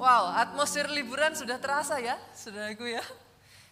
[0.00, 3.04] Wow, atmosfer liburan sudah terasa ya, saudaraku ya.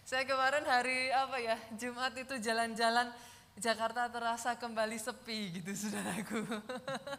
[0.05, 3.09] Saya kemarin hari apa ya, Jumat itu jalan-jalan
[3.57, 6.45] Jakarta terasa kembali sepi gitu saudaraku.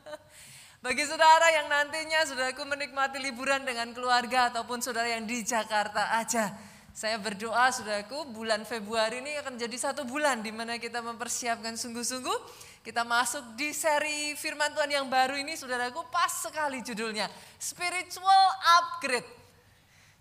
[0.87, 6.55] Bagi saudara yang nantinya saudaraku menikmati liburan dengan keluarga ataupun saudara yang di Jakarta aja.
[6.95, 12.70] Saya berdoa saudaraku bulan Februari ini akan jadi satu bulan di mana kita mempersiapkan sungguh-sungguh
[12.81, 17.29] kita masuk di seri firman Tuhan yang baru ini saudaraku pas sekali judulnya.
[17.61, 18.45] Spiritual
[18.81, 19.29] Upgrade.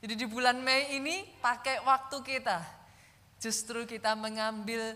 [0.04, 2.59] Jadi di bulan Mei ini pakai waktu kita.
[3.40, 4.95] Justru kita mengambil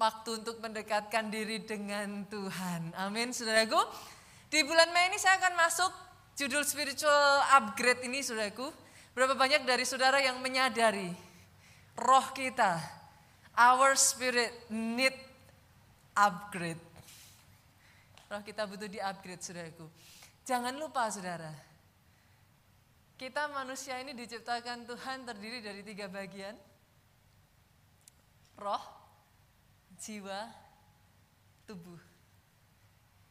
[0.00, 2.96] waktu untuk mendekatkan diri dengan Tuhan.
[2.96, 3.80] Amin saudaraku.
[4.48, 5.92] Di bulan Mei ini saya akan masuk
[6.36, 8.72] judul spiritual upgrade ini saudaraku.
[9.12, 11.12] Berapa banyak dari saudara yang menyadari
[11.92, 12.80] roh kita,
[13.52, 15.12] our spirit need
[16.16, 16.91] upgrade.
[18.32, 19.84] Roh kita butuh di-upgrade saudaraku.
[20.48, 21.52] Jangan lupa saudara,
[23.20, 26.56] kita manusia ini diciptakan Tuhan terdiri dari tiga bagian.
[28.56, 28.84] Roh,
[30.00, 30.48] jiwa,
[31.68, 32.00] tubuh.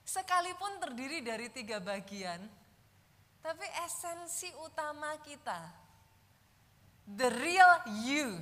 [0.05, 2.45] Sekalipun terdiri dari tiga bagian,
[3.41, 5.65] tapi esensi utama kita,
[7.09, 7.73] the real
[8.05, 8.37] you,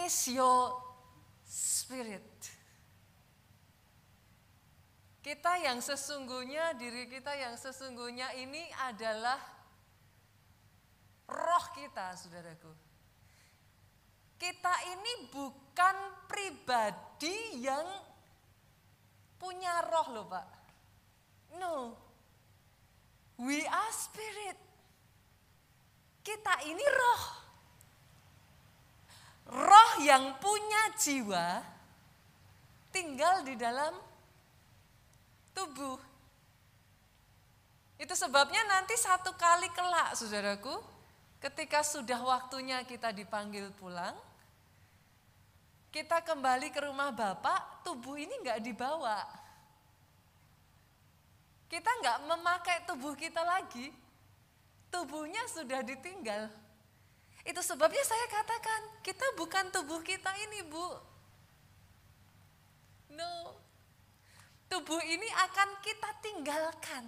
[0.00, 0.80] is your
[1.44, 2.51] spirit.
[5.22, 9.38] Kita yang sesungguhnya, diri kita yang sesungguhnya ini adalah
[11.30, 12.74] roh kita, saudaraku.
[14.34, 17.86] Kita ini bukan pribadi yang
[19.38, 20.48] punya roh loh Pak.
[21.62, 21.94] No.
[23.38, 24.58] We are spirit.
[26.26, 27.22] Kita ini roh.
[29.54, 31.62] Roh yang punya jiwa
[32.90, 33.94] tinggal di dalam
[35.52, 36.00] tubuh.
[38.00, 40.74] Itu sebabnya nanti satu kali kelak saudaraku,
[41.38, 44.16] ketika sudah waktunya kita dipanggil pulang,
[45.92, 49.22] kita kembali ke rumah Bapak, tubuh ini nggak dibawa.
[51.70, 53.92] Kita nggak memakai tubuh kita lagi,
[54.90, 56.48] tubuhnya sudah ditinggal.
[57.46, 60.90] Itu sebabnya saya katakan, kita bukan tubuh kita ini bu.
[63.12, 63.61] No,
[64.72, 67.04] tubuh ini akan kita tinggalkan.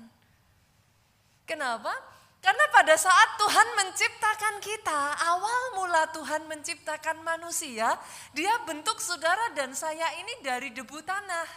[1.49, 1.97] Kenapa?
[2.45, 5.01] Karena pada saat Tuhan menciptakan kita,
[5.33, 7.97] awal mula Tuhan menciptakan manusia,
[8.37, 11.49] dia bentuk saudara dan saya ini dari debu tanah.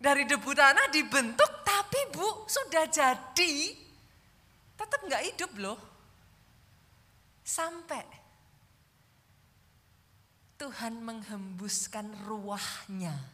[0.00, 3.76] Dari debu tanah dibentuk, tapi bu sudah jadi,
[4.80, 5.80] tetap nggak hidup loh.
[7.44, 8.00] Sampai
[10.56, 13.33] Tuhan menghembuskan ruahnya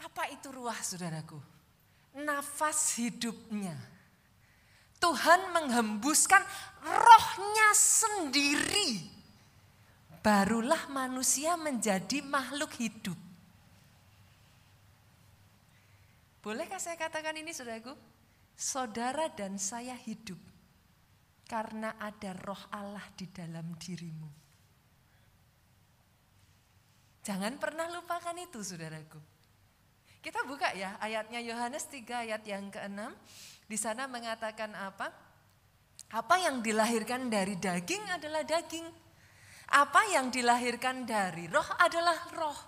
[0.00, 1.36] Apa itu ruah saudaraku?
[2.24, 3.76] Nafas hidupnya.
[5.00, 6.44] Tuhan menghembuskan
[6.84, 9.08] rohnya sendiri.
[10.20, 13.16] Barulah manusia menjadi makhluk hidup.
[16.44, 17.96] Bolehkah saya katakan ini saudaraku?
[18.56, 20.36] Saudara dan saya hidup
[21.48, 24.28] karena ada roh Allah di dalam dirimu.
[27.24, 29.29] Jangan pernah lupakan itu saudaraku.
[30.20, 33.00] Kita buka ya ayatnya Yohanes 3 ayat yang ke-6.
[33.64, 35.08] Di sana mengatakan apa?
[36.12, 38.84] Apa yang dilahirkan dari daging adalah daging.
[39.70, 42.58] Apa yang dilahirkan dari roh adalah roh.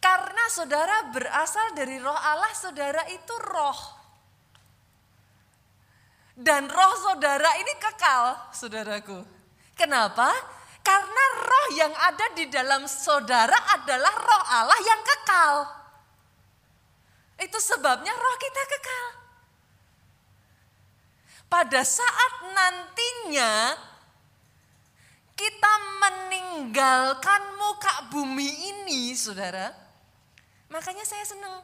[0.00, 3.80] Karena saudara berasal dari roh Allah, saudara itu roh.
[6.32, 9.20] Dan roh saudara ini kekal, saudaraku.
[9.76, 10.32] Kenapa?
[10.82, 15.81] Karena roh yang ada di dalam saudara adalah roh Allah yang kekal.
[17.42, 19.06] Itu sebabnya roh kita kekal.
[21.50, 23.76] Pada saat nantinya
[25.34, 29.74] kita meninggalkan muka bumi ini, saudara.
[30.70, 31.60] Makanya saya senang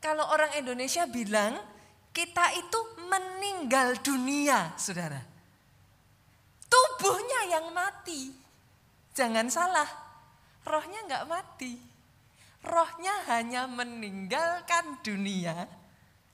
[0.00, 1.60] kalau orang Indonesia bilang
[2.10, 5.20] kita itu meninggal dunia, saudara.
[6.66, 8.34] Tubuhnya yang mati.
[9.14, 9.86] Jangan salah,
[10.64, 11.89] rohnya nggak mati
[12.60, 15.68] rohnya hanya meninggalkan dunia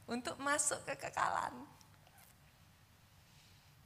[0.06, 1.54] untuk masuk ke kekekalan.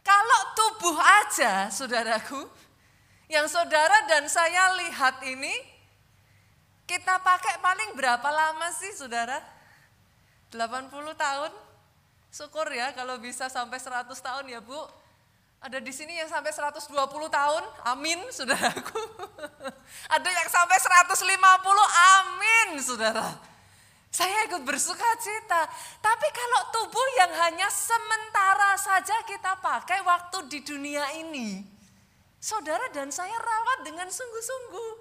[0.00, 2.48] Kalau tubuh aja, saudaraku,
[3.30, 5.52] yang saudara dan saya lihat ini,
[6.88, 9.38] kita pakai paling berapa lama sih saudara?
[10.50, 11.52] 80 tahun?
[12.30, 14.82] Syukur ya kalau bisa sampai 100 tahun ya Bu.
[15.60, 16.88] Ada di sini yang sampai 120
[17.28, 18.96] tahun, amin saudaraku.
[20.16, 21.20] Ada yang sampai 150,
[22.16, 23.28] amin saudara.
[24.08, 25.68] Saya ikut bersuka cita.
[26.00, 31.62] Tapi kalau tubuh yang hanya sementara saja kita pakai waktu di dunia ini.
[32.40, 34.92] Saudara dan saya rawat dengan sungguh-sungguh.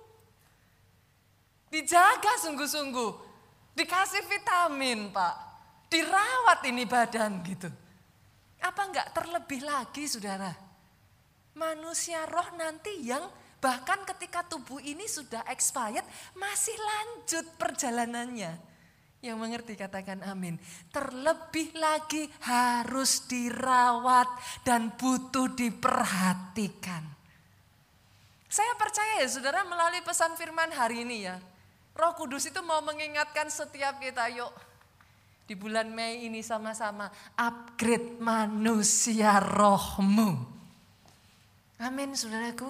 [1.72, 3.12] Dijaga sungguh-sungguh.
[3.80, 5.36] Dikasih vitamin pak.
[5.88, 7.72] Dirawat ini badan gitu.
[8.60, 10.52] Apa enggak terlebih lagi saudara?
[11.56, 13.24] Manusia roh nanti yang
[13.60, 18.56] bahkan ketika tubuh ini sudah expired masih lanjut perjalanannya.
[19.20, 20.56] Yang mengerti katakan amin.
[20.96, 24.32] Terlebih lagi harus dirawat
[24.64, 27.04] dan butuh diperhatikan.
[28.48, 31.36] Saya percaya ya saudara melalui pesan firman hari ini ya.
[32.00, 34.56] Roh Kudus itu mau mengingatkan setiap kita yuk.
[35.50, 40.46] Di bulan Mei ini sama-sama upgrade manusia rohmu.
[41.82, 42.70] Amin saudaraku.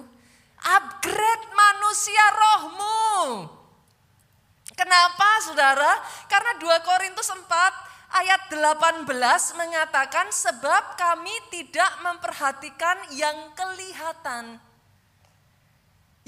[0.56, 3.52] Upgrade manusia rohmu.
[4.72, 5.92] Kenapa saudara?
[6.24, 9.04] Karena 2 Korintus 4 ayat 18
[9.60, 14.56] mengatakan sebab kami tidak memperhatikan yang kelihatan.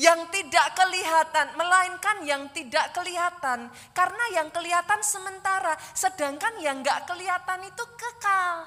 [0.02, 3.70] Yang tidak kelihatan, melainkan yang tidak kelihatan.
[3.94, 8.66] Karena yang kelihatan sementara, sedangkan yang nggak kelihatan itu kekal.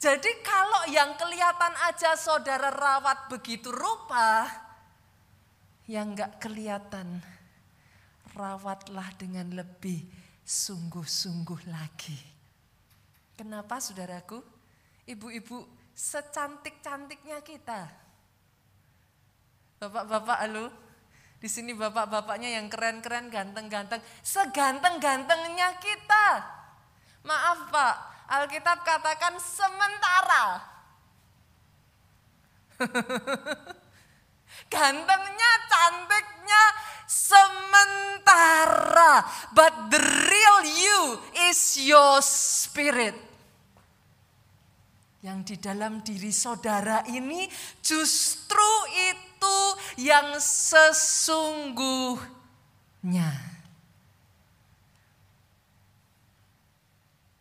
[0.00, 4.44] Jadi kalau yang kelihatan aja saudara rawat begitu rupa,
[5.88, 7.24] yang gak kelihatan,
[8.36, 10.04] rawatlah dengan lebih
[10.44, 12.20] sungguh-sungguh lagi.
[13.32, 14.44] Kenapa saudaraku?
[15.08, 15.64] Ibu-ibu
[15.96, 18.03] secantik-cantiknya kita.
[19.84, 20.72] Bapak-bapak halo,
[21.36, 26.40] di sini bapak-bapaknya yang keren-keren, ganteng-ganteng, seganteng-gantengnya kita.
[27.20, 27.96] Maaf Pak,
[28.32, 30.64] Alkitab katakan sementara.
[34.72, 36.64] Gantengnya, cantiknya
[37.04, 37.60] sementara.
[39.52, 41.20] But the real you
[41.52, 43.20] is your spirit.
[45.20, 47.44] Yang di dalam diri saudara ini
[47.84, 48.72] justru
[49.12, 49.33] itu
[50.00, 53.28] yang sesungguhnya.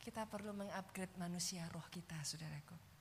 [0.03, 2.93] Kita perlu mengupgrade manusia roh kita, saudaraku.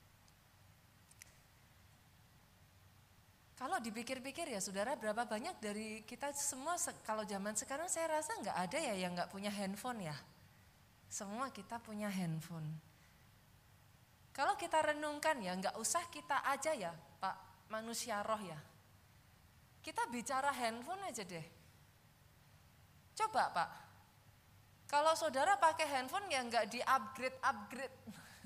[3.62, 6.74] Kalau dipikir-pikir ya saudara berapa banyak dari kita semua
[7.06, 10.18] kalau zaman sekarang saya rasa nggak ada ya yang nggak punya handphone ya.
[11.06, 12.66] Semua kita punya handphone.
[14.34, 16.90] Kalau kita renungkan ya nggak usah kita aja ya
[17.22, 18.58] Pak manusia roh ya.
[19.82, 21.46] Kita bicara handphone aja deh.
[23.18, 23.70] Coba Pak.
[24.86, 27.96] Kalau saudara pakai handphone ya nggak di upgrade upgrade.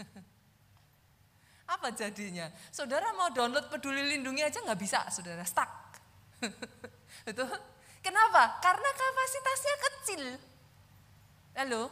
[1.74, 2.48] Apa jadinya?
[2.72, 5.68] Saudara mau download peduli lindungi aja nggak bisa, saudara stuck.
[7.26, 7.50] Betul?
[8.00, 8.62] Kenapa?
[8.62, 10.22] Karena kapasitasnya kecil.
[11.58, 11.90] Lalu,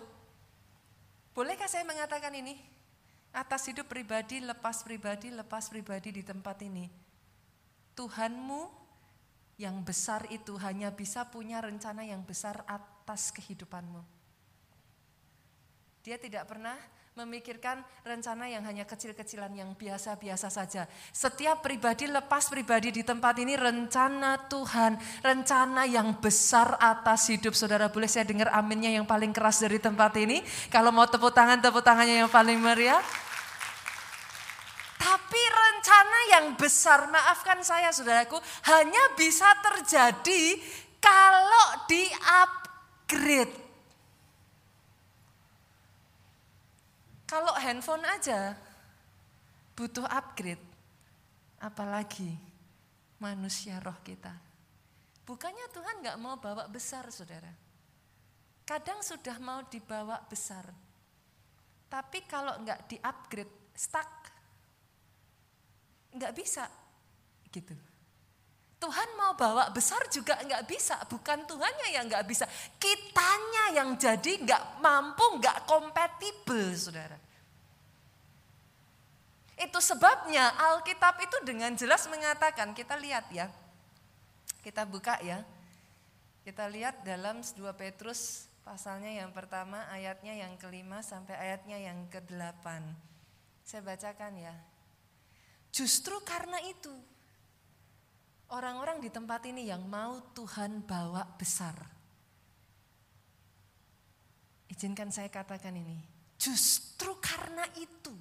[1.34, 2.54] bolehkah saya mengatakan ini?
[3.34, 6.86] Atas hidup pribadi, lepas pribadi, lepas pribadi di tempat ini.
[7.98, 8.83] Tuhanmu
[9.54, 14.02] yang besar itu hanya bisa punya rencana yang besar atas kehidupanmu.
[16.04, 16.76] Dia tidak pernah
[17.14, 20.90] memikirkan rencana yang hanya kecil-kecilan yang biasa-biasa saja.
[21.14, 27.86] Setiap pribadi lepas pribadi di tempat ini rencana Tuhan, rencana yang besar atas hidup saudara.
[27.86, 30.42] Boleh saya dengar aminnya yang paling keras dari tempat ini?
[30.74, 32.98] Kalau mau tepuk tangan, tepuk tangannya yang paling meriah.
[35.94, 38.34] Rencana yang besar, maafkan saya saudaraku,
[38.66, 40.58] hanya bisa terjadi
[40.98, 42.02] kalau di
[42.42, 43.54] upgrade
[47.30, 48.58] Kalau handphone aja
[49.78, 50.60] butuh upgrade,
[51.62, 52.34] apalagi
[53.22, 54.34] manusia roh kita.
[55.22, 57.54] Bukannya Tuhan nggak mau bawa besar, saudara.
[58.66, 60.66] Kadang sudah mau dibawa besar,
[61.86, 64.33] tapi kalau nggak di upgrade, stuck,
[66.14, 66.70] nggak bisa,
[67.50, 67.74] gitu.
[68.78, 72.44] Tuhan mau bawa besar juga nggak bisa, bukan Tuhannya yang nggak bisa,
[72.76, 77.16] kitanya yang jadi nggak mampu, nggak kompatibel, saudara.
[79.54, 83.46] Itu sebabnya Alkitab itu dengan jelas mengatakan, kita lihat ya.
[84.60, 85.46] Kita buka ya.
[86.42, 92.66] Kita lihat dalam 2 Petrus pasalnya yang pertama, ayatnya yang kelima sampai ayatnya yang ke-8.
[93.64, 94.54] Saya bacakan ya.
[95.74, 96.94] Justru karena itu,
[98.54, 101.74] orang-orang di tempat ini yang mau Tuhan bawa besar.
[104.70, 105.98] Izinkan saya katakan ini.
[106.38, 108.14] Justru karena itu,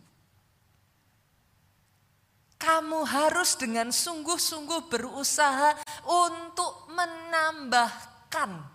[2.58, 5.78] kamu harus dengan sungguh-sungguh berusaha
[6.10, 8.74] untuk menambahkan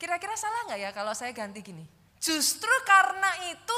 [0.00, 1.84] Kira-kira salah nggak ya kalau saya ganti gini?
[2.16, 3.76] Justru karena itu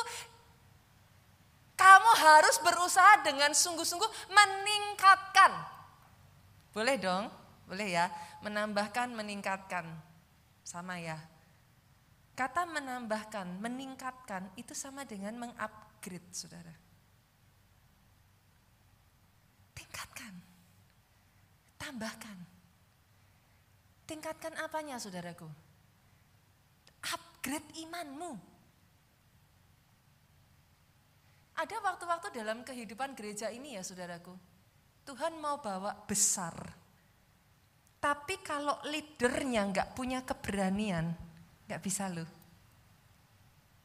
[1.82, 5.50] kamu harus berusaha dengan sungguh-sungguh meningkatkan.
[6.70, 7.26] Boleh dong?
[7.66, 8.06] Boleh ya?
[8.46, 9.90] Menambahkan, meningkatkan.
[10.62, 11.18] Sama ya.
[12.38, 16.74] Kata menambahkan, meningkatkan itu sama dengan mengupgrade, saudara.
[19.74, 20.32] Tingkatkan.
[21.76, 22.38] Tambahkan.
[24.06, 25.50] Tingkatkan apanya, saudaraku?
[27.02, 28.51] Upgrade imanmu.
[31.52, 34.32] Ada waktu-waktu dalam kehidupan gereja ini ya, saudaraku.
[35.04, 36.54] Tuhan mau bawa besar.
[38.02, 41.14] Tapi kalau leadernya nggak punya keberanian,
[41.70, 42.26] nggak bisa loh.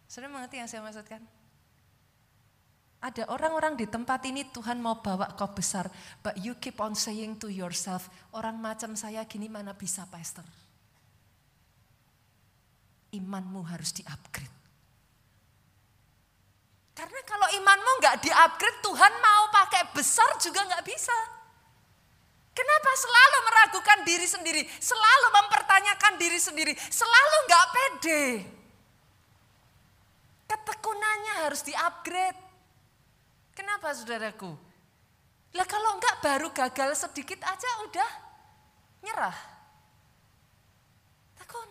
[0.10, 1.22] Sudah mengerti yang saya maksudkan?
[2.98, 5.86] Ada orang-orang di tempat ini Tuhan mau bawa kau besar,
[6.26, 10.42] but you keep on saying to yourself, orang macam saya gini mana bisa pastor.
[13.14, 14.57] Imanmu harus di-upgrade.
[16.98, 21.14] Karena kalau imanmu nggak di-upgrade, Tuhan mau pakai besar juga nggak bisa.
[22.58, 28.26] Kenapa selalu meragukan diri sendiri, selalu mempertanyakan diri sendiri, selalu nggak pede.
[30.50, 32.40] Ketekunannya harus di-upgrade.
[33.54, 34.58] Kenapa saudaraku?
[35.54, 38.10] Lah kalau enggak baru gagal sedikit aja udah
[39.06, 39.38] nyerah.
[41.38, 41.70] Tekun.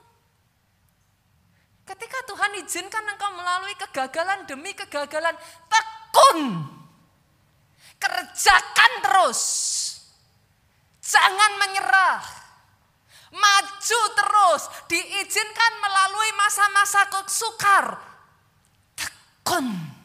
[1.86, 5.38] Ketika Tuhan izinkan engkau melalui kegagalan demi kegagalan,
[5.70, 6.66] tekun.
[8.02, 9.42] Kerjakan terus.
[10.98, 12.22] Jangan menyerah.
[13.30, 14.62] Maju terus.
[14.90, 18.02] Diizinkan melalui masa-masa sukar.
[18.98, 19.96] Tekun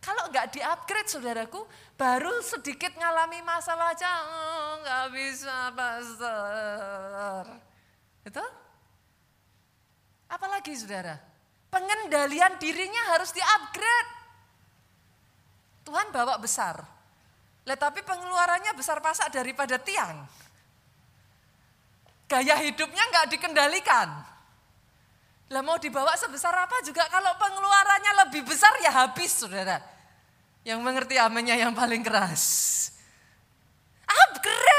[0.00, 1.60] Kalau nggak di-upgrade saudaraku,
[1.94, 7.44] baru sedikit ngalami masalah aja, oh, nggak bisa pastor.
[8.24, 8.59] Itu?
[10.30, 11.18] Apalagi saudara?
[11.70, 14.10] Pengendalian dirinya harus di-upgrade.
[15.86, 16.78] Tuhan bawa besar.
[17.66, 20.26] Lah tapi pengeluarannya besar pasak daripada tiang.
[22.30, 24.08] Gaya hidupnya nggak dikendalikan.
[25.50, 29.82] Lah mau dibawa sebesar apa juga kalau pengeluarannya lebih besar ya habis saudara.
[30.62, 32.42] Yang mengerti amennya yang paling keras.
[34.06, 34.69] Upgrade.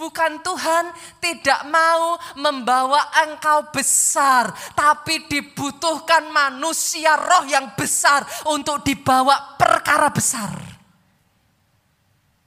[0.00, 9.60] Bukan Tuhan tidak mau membawa engkau besar, tapi dibutuhkan manusia roh yang besar untuk dibawa
[9.60, 10.56] perkara besar.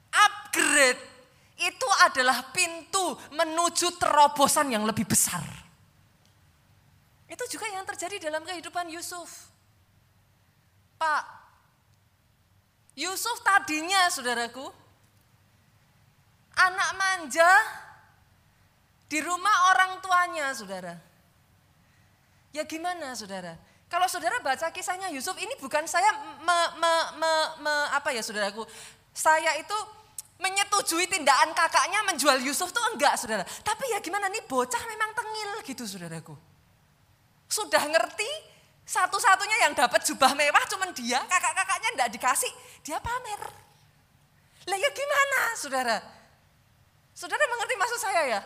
[0.09, 1.01] Upgrade
[1.61, 5.45] itu adalah pintu menuju terobosan yang lebih besar.
[7.29, 9.53] Itu juga yang terjadi dalam kehidupan Yusuf.
[10.97, 11.23] Pak,
[12.97, 14.69] Yusuf tadinya saudaraku,
[16.57, 17.51] anak manja
[19.09, 20.95] di rumah orang tuanya saudara.
[22.53, 23.57] Ya gimana saudara?
[23.89, 26.09] Kalau saudara baca kisahnya Yusuf ini bukan saya
[26.41, 28.65] me, me, me, me, apa ya saudaraku,
[29.13, 29.77] saya itu
[30.41, 33.45] menyetujui tindakan kakaknya menjual Yusuf tuh enggak saudara.
[33.45, 36.33] Tapi ya gimana nih bocah memang tengil gitu saudaraku.
[37.45, 38.29] Sudah ngerti
[38.81, 43.41] satu-satunya yang dapat jubah mewah cuman dia, kakak-kakaknya enggak dikasih, dia pamer.
[44.67, 45.97] Lah ya gimana saudara?
[47.13, 48.41] Saudara mengerti maksud saya ya?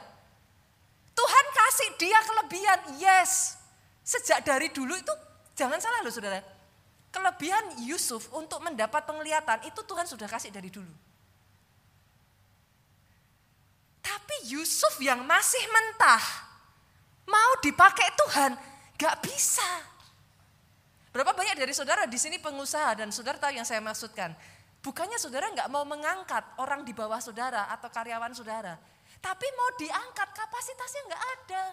[1.17, 3.57] Tuhan kasih dia kelebihan, yes.
[4.05, 5.13] Sejak dari dulu itu,
[5.57, 6.43] jangan salah loh saudara.
[7.09, 10.91] Kelebihan Yusuf untuk mendapat penglihatan itu Tuhan sudah kasih dari dulu.
[14.03, 16.24] Tapi Yusuf yang masih mentah,
[17.25, 18.51] mau dipakai Tuhan,
[18.95, 19.65] gak bisa.
[21.12, 24.38] Berapa banyak dari saudara di sini pengusaha dan saudara tahu yang saya maksudkan.
[24.88, 28.79] Bukannya saudara nggak mau mengangkat orang di bawah saudara atau karyawan saudara.
[29.20, 31.63] Tapi mau diangkat kapasitasnya nggak ada.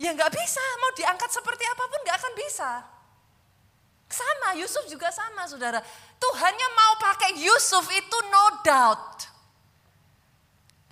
[0.00, 2.70] Ya nggak bisa, mau diangkat seperti apa pun nggak akan bisa.
[4.08, 5.84] Sama, Yusuf juga sama saudara.
[6.16, 9.28] Tuhannya mau pakai Yusuf itu no doubt.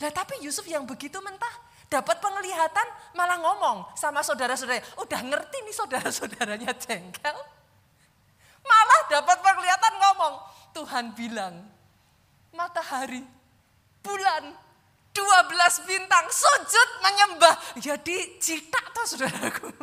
[0.05, 1.55] Nah tapi Yusuf yang begitu mentah,
[1.89, 4.85] dapat penglihatan malah ngomong sama saudara-saudaranya.
[5.01, 7.62] Udah ngerti nih saudara-saudaranya jengkel.
[8.63, 10.35] Malah dapat penglihatan ngomong.
[10.73, 11.69] Tuhan bilang,
[12.57, 13.21] matahari,
[14.01, 14.57] bulan,
[15.13, 17.57] 12 bintang sujud menyembah.
[17.77, 19.69] Jadi cita tuh saudaraku.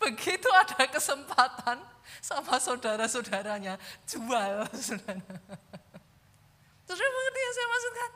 [0.00, 1.80] Begitu ada kesempatan
[2.20, 5.36] sama saudara-saudaranya jual saudara.
[6.84, 8.10] Saudara mengerti yang saya maksudkan?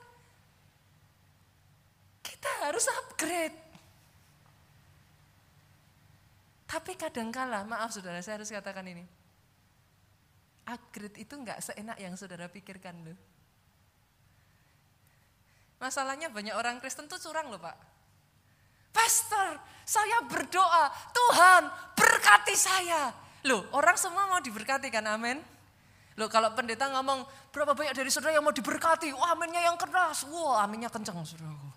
[2.24, 3.63] Kita harus upgrade.
[6.74, 9.06] Tapi kadangkala, maaf saudara, saya harus katakan ini.
[10.66, 13.14] Upgrade itu enggak seenak yang saudara pikirkan loh.
[15.78, 17.78] Masalahnya banyak orang Kristen tuh curang loh Pak.
[18.90, 21.62] Pastor, saya berdoa, Tuhan
[21.94, 23.14] berkati saya.
[23.46, 25.38] Loh, orang semua mau diberkati kan, amin.
[26.18, 27.22] Loh kalau pendeta ngomong,
[27.54, 29.14] berapa banyak dari saudara yang mau diberkati?
[29.14, 31.70] Wah aminnya yang keras, wah aminnya kencang saudaraku.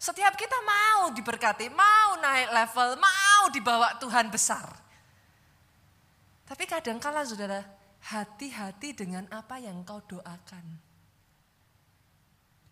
[0.00, 4.66] Setiap kita mau diberkati, mau naik level, mau dibawa Tuhan besar.
[6.48, 7.60] Tapi kadang kala saudara,
[8.10, 10.66] hati-hati dengan apa yang kau doakan.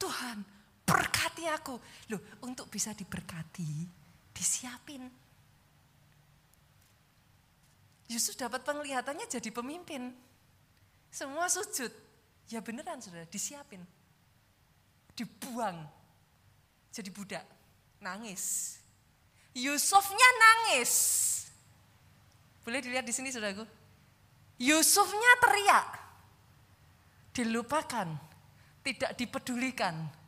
[0.00, 0.38] Tuhan,
[0.87, 1.76] berkati aku.
[2.08, 3.85] Loh, untuk bisa diberkati,
[4.32, 5.04] disiapin.
[8.06, 10.14] Yusuf dapat penglihatannya jadi pemimpin.
[11.11, 11.90] Semua sujud.
[12.46, 13.82] Ya beneran sudah disiapin.
[15.18, 15.82] Dibuang.
[16.94, 17.42] Jadi budak.
[17.99, 18.78] Nangis.
[19.57, 20.93] Yusufnya nangis.
[22.61, 23.65] Boleh dilihat di sini saudaraku.
[24.61, 25.89] Yusufnya teriak.
[27.33, 28.09] Dilupakan.
[28.85, 30.27] Tidak dipedulikan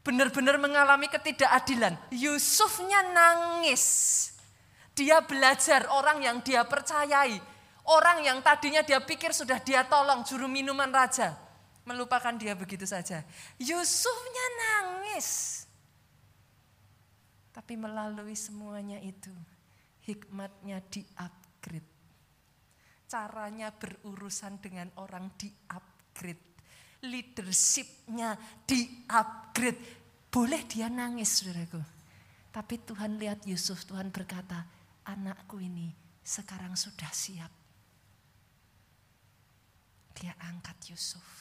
[0.00, 1.96] benar-benar mengalami ketidakadilan.
[2.12, 3.84] Yusufnya nangis.
[4.96, 7.38] Dia belajar orang yang dia percayai.
[7.88, 11.36] Orang yang tadinya dia pikir sudah dia tolong juru minuman raja.
[11.88, 13.24] Melupakan dia begitu saja.
[13.56, 15.59] Yusufnya nangis.
[17.50, 19.34] Tapi melalui semuanya itu,
[20.06, 21.90] hikmatnya di-upgrade.
[23.10, 26.50] Caranya berurusan dengan orang di-upgrade
[27.04, 28.36] leadershipnya
[28.68, 29.80] di-upgrade.
[30.28, 31.80] Boleh dia nangis, saudaraku.
[32.50, 34.66] Tapi Tuhan lihat Yusuf, Tuhan berkata,
[35.06, 35.90] anakku ini
[36.20, 37.50] sekarang sudah siap.
[40.14, 41.39] Dia angkat Yusuf.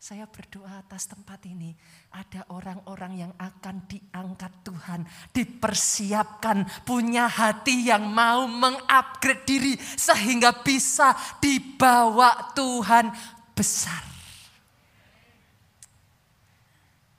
[0.00, 1.76] Saya berdoa atas tempat ini.
[2.16, 5.04] Ada orang-orang yang akan diangkat Tuhan.
[5.28, 9.76] Dipersiapkan punya hati yang mau mengupgrade diri.
[9.76, 13.12] Sehingga bisa dibawa Tuhan
[13.52, 14.00] besar.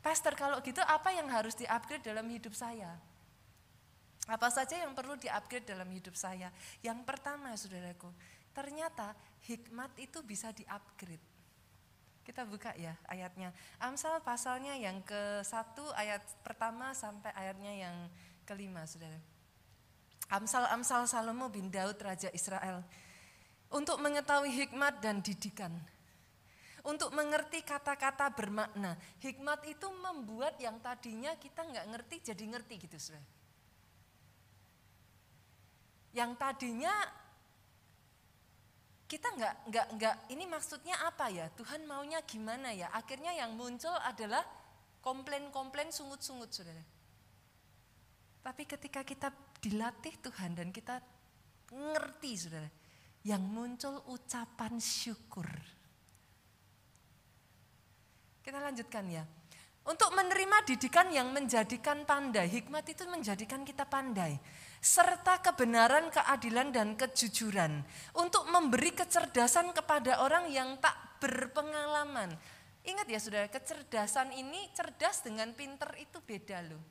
[0.01, 2.97] Pastor kalau gitu apa yang harus di-upgrade dalam hidup saya?
[4.25, 6.49] Apa saja yang perlu di-upgrade dalam hidup saya?
[6.81, 8.09] Yang pertama saudaraku,
[8.57, 9.13] ternyata
[9.45, 11.30] hikmat itu bisa di-upgrade.
[12.21, 13.49] Kita buka ya ayatnya.
[13.81, 17.95] Amsal pasalnya yang ke satu ayat pertama sampai ayatnya yang
[18.45, 19.17] kelima saudara.
[20.31, 22.85] Amsal-amsal Salomo bin Daud Raja Israel.
[23.71, 25.71] Untuk mengetahui hikmat dan didikan
[26.81, 28.97] untuk mengerti kata-kata bermakna.
[29.21, 33.25] Hikmat itu membuat yang tadinya kita nggak ngerti jadi ngerti gitu saudara.
[36.11, 36.93] Yang tadinya
[39.11, 43.91] kita nggak nggak nggak ini maksudnya apa ya Tuhan maunya gimana ya akhirnya yang muncul
[44.07, 44.39] adalah
[45.03, 46.79] komplain-komplain sungut-sungut saudara
[48.39, 49.27] tapi ketika kita
[49.59, 51.03] dilatih Tuhan dan kita
[51.75, 52.71] ngerti saudara
[53.27, 55.51] yang muncul ucapan syukur
[58.41, 59.23] kita lanjutkan ya.
[59.81, 64.37] Untuk menerima didikan yang menjadikan pandai, hikmat itu menjadikan kita pandai.
[64.81, 67.85] Serta kebenaran, keadilan, dan kejujuran.
[68.17, 72.33] Untuk memberi kecerdasan kepada orang yang tak berpengalaman.
[72.81, 76.81] Ingat ya saudara, kecerdasan ini cerdas dengan pinter itu beda loh.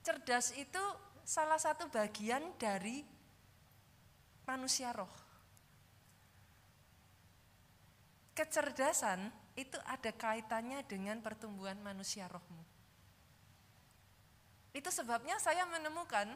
[0.00, 0.80] Cerdas itu
[1.20, 3.04] salah satu bagian dari
[4.48, 5.12] manusia roh.
[8.32, 12.71] Kecerdasan itu ada kaitannya dengan pertumbuhan manusia rohmu.
[14.72, 16.32] Itu sebabnya saya menemukan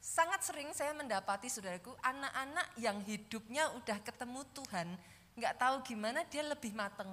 [0.00, 4.88] sangat sering saya mendapati saudaraku anak-anak yang hidupnya udah ketemu Tuhan
[5.36, 7.08] nggak tahu gimana dia lebih mateng.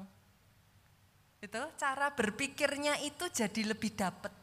[1.37, 4.33] Itu cara berpikirnya itu jadi lebih dapat.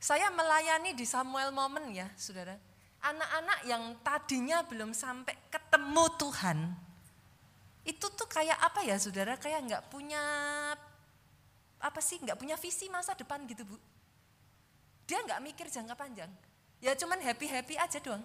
[0.00, 2.56] Saya melayani di Samuel Moment ya, saudara.
[3.00, 6.58] Anak-anak yang tadinya belum sampai ketemu Tuhan,
[7.88, 10.20] itu tuh kayak apa ya saudara, kayak nggak punya
[11.80, 13.76] apa sih, nggak punya visi masa depan gitu bu.
[15.08, 16.30] Dia nggak mikir jangka panjang,
[16.78, 18.22] ya cuman happy-happy aja doang.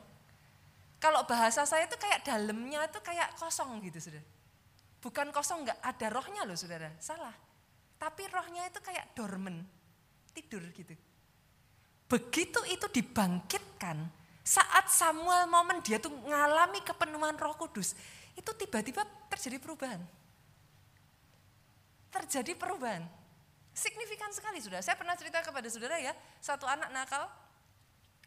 [1.01, 4.25] Kalau bahasa saya tuh kayak dalamnya tuh kayak kosong gitu saudara.
[5.01, 7.33] Bukan kosong nggak ada rohnya loh saudara, salah.
[7.95, 9.63] Tapi rohnya itu kayak dormen,
[10.35, 10.93] tidur gitu.
[12.05, 13.97] Begitu itu dibangkitkan,
[14.45, 17.97] saat Samuel momen dia tuh ngalami kepenuhan roh kudus,
[18.37, 20.01] itu tiba-tiba terjadi perubahan.
[22.13, 23.03] Terjadi perubahan.
[23.75, 24.79] Signifikan sekali sudah.
[24.79, 27.27] Saya pernah cerita kepada saudara ya, satu anak nakal,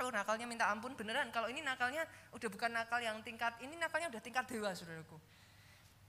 [0.04, 1.32] oh nakalnya minta ampun beneran.
[1.32, 2.04] Kalau ini nakalnya
[2.36, 5.16] udah bukan nakal yang tingkat, ini nakalnya udah tingkat dewa saudaraku.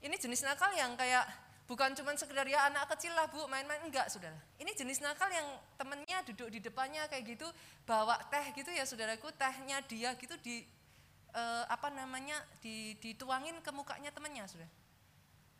[0.04, 1.24] Ini jenis nakal yang kayak
[1.64, 4.36] bukan cuma sekedar ya anak kecil lah bu main-main enggak saudara.
[4.60, 5.48] Ini jenis nakal yang
[5.80, 7.48] temennya duduk di depannya kayak gitu
[7.88, 10.68] bawa teh gitu ya saudaraku tehnya dia gitu di
[11.32, 14.68] eh, apa namanya di, dituangin ke mukanya temannya sudah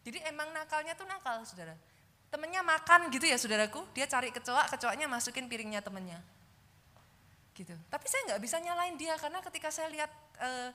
[0.00, 1.76] Jadi emang nakalnya tuh nakal, saudara.
[2.30, 6.22] Temennya makan gitu ya saudaraku, dia cari kecoa, kecoanya masukin piringnya temennya.
[7.58, 7.74] Gitu.
[7.90, 10.70] Tapi saya nggak bisa nyalain dia karena ketika saya lihat eh,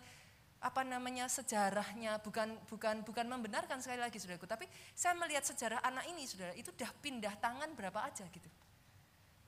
[0.59, 6.05] apa namanya sejarahnya bukan bukan bukan membenarkan sekali lagi saudaraku, tapi saya melihat sejarah anak
[6.11, 8.49] ini saudara itu udah pindah tangan berapa aja gitu.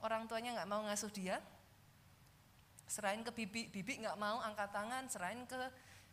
[0.00, 1.42] Orang tuanya nggak mau ngasuh dia,
[2.88, 5.58] serahin ke bibi, bibi nggak mau angkat tangan, serahin ke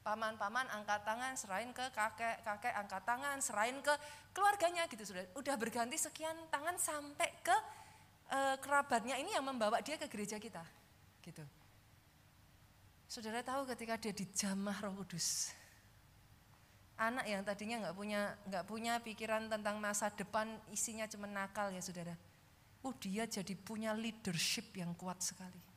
[0.06, 3.90] paman-paman angkat tangan, serahin ke kakek, kakek angkat tangan, serahin ke
[4.38, 5.26] keluarganya gitu sudah.
[5.34, 7.58] Udah berganti sekian tangan sampai ke
[8.30, 10.62] e, kerabatnya ini yang membawa dia ke gereja kita.
[11.26, 11.42] Gitu.
[13.10, 15.50] Saudara tahu ketika dia dijamah Roh Kudus.
[17.02, 21.82] Anak yang tadinya nggak punya nggak punya pikiran tentang masa depan isinya cuma nakal ya
[21.82, 22.14] saudara.
[22.86, 25.75] Oh dia jadi punya leadership yang kuat sekali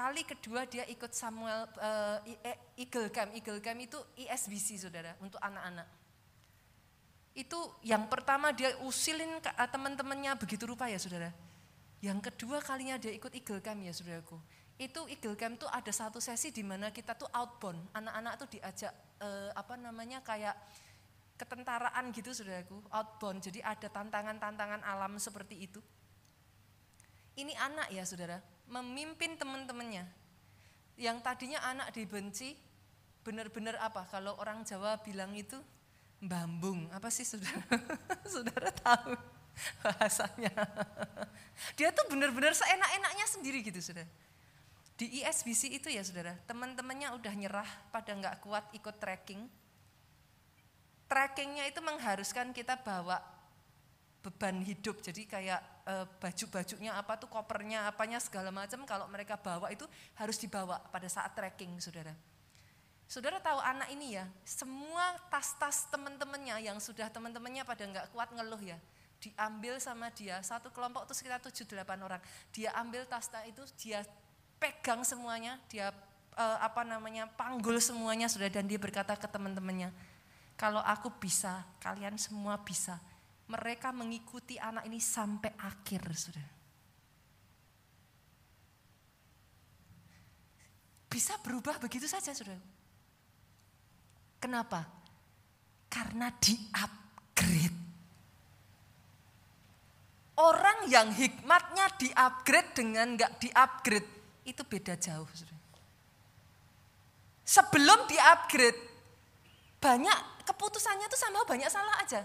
[0.00, 2.24] Kali kedua dia ikut Samuel uh,
[2.72, 3.36] Eagle Camp.
[3.36, 5.84] Eagle Camp itu ISBC saudara untuk anak-anak.
[7.36, 11.28] Itu yang pertama dia usilin eh, teman-temannya begitu rupa ya saudara.
[12.00, 14.40] Yang kedua kalinya dia ikut Eagle Camp ya saudaraku.
[14.80, 17.92] Itu Eagle Camp tuh ada satu sesi di mana kita tuh outbound.
[17.92, 20.56] Anak-anak tuh diajak uh, apa namanya kayak
[21.36, 23.44] ketentaraan gitu saudaraku, outbound.
[23.44, 25.84] Jadi ada tantangan-tantangan alam seperti itu.
[27.36, 30.06] Ini anak ya saudara, memimpin teman-temannya.
[30.94, 32.54] Yang tadinya anak dibenci,
[33.26, 34.06] benar-benar apa?
[34.08, 35.58] Kalau orang Jawa bilang itu
[36.22, 36.86] bambung.
[36.94, 37.60] Apa sih saudara?
[38.32, 39.12] saudara tahu
[39.82, 40.52] bahasanya.
[41.76, 44.08] Dia tuh benar-benar seenak-enaknya sendiri gitu saudara.
[45.00, 49.48] Di ISBC itu ya saudara, teman-temannya udah nyerah pada nggak kuat ikut trekking.
[51.08, 53.18] Trekkingnya itu mengharuskan kita bawa
[54.20, 55.00] beban hidup.
[55.00, 60.38] Jadi kayak e, baju-bajunya apa tuh kopernya apanya segala macam kalau mereka bawa itu harus
[60.38, 62.14] dibawa pada saat trekking, Saudara.
[63.10, 68.62] Saudara tahu anak ini ya, semua tas-tas teman-temannya yang sudah teman-temannya pada nggak kuat ngeluh
[68.62, 68.78] ya,
[69.18, 72.22] diambil sama dia, satu kelompok itu sekitar 7-8 orang,
[72.54, 74.06] dia ambil tas-tas itu, dia
[74.62, 75.90] pegang semuanya, dia
[76.38, 79.90] e, apa namanya panggul semuanya sudah dan dia berkata ke teman-temannya,
[80.54, 83.02] kalau aku bisa, kalian semua bisa
[83.50, 86.48] mereka mengikuti anak ini sampai akhir, sudah.
[91.10, 92.54] Bisa berubah begitu saja, sudah.
[94.38, 94.86] Kenapa?
[95.90, 97.78] Karena di-upgrade.
[100.38, 104.08] Orang yang hikmatnya di-upgrade dengan nggak di-upgrade,
[104.46, 105.26] itu beda jauh.
[105.34, 105.58] Sudah.
[107.42, 108.78] Sebelum di-upgrade,
[109.82, 112.22] banyak keputusannya tuh sama banyak salah aja.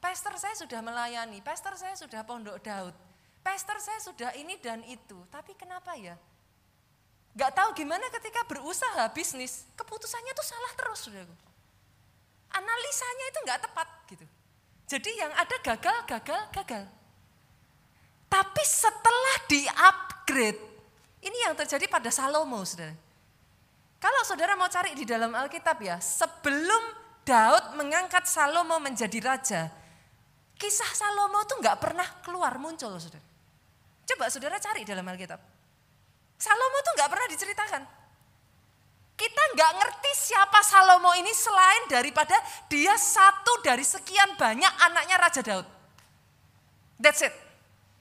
[0.00, 2.96] Pastor saya sudah melayani, pastor saya sudah pondok Daud,
[3.44, 5.20] pastor saya sudah ini dan itu.
[5.28, 6.16] Tapi kenapa ya?
[7.36, 11.36] Gak tahu gimana ketika berusaha bisnis, keputusannya tuh salah terus, saudaraku.
[12.50, 14.26] Analisanya itu nggak tepat gitu.
[14.90, 16.84] Jadi yang ada gagal, gagal, gagal.
[18.26, 20.60] Tapi setelah di-upgrade,
[21.22, 22.94] ini yang terjadi pada Salomo, saudara.
[24.02, 26.82] Kalau saudara mau cari di dalam Alkitab ya, sebelum
[27.22, 29.70] Daud mengangkat Salomo menjadi raja,
[30.60, 33.24] Kisah Salomo tuh nggak pernah keluar muncul, saudara.
[34.04, 35.40] Coba saudara cari dalam Alkitab.
[36.36, 37.82] Salomo tuh nggak pernah diceritakan.
[39.16, 42.36] Kita nggak ngerti siapa Salomo ini selain daripada
[42.68, 45.66] dia satu dari sekian banyak anaknya Raja Daud.
[47.00, 47.32] That's it.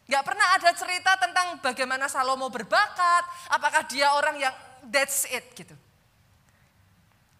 [0.09, 4.55] Gak pernah ada cerita tentang bagaimana Salomo berbakat, apakah dia orang yang
[4.89, 5.77] that's it gitu.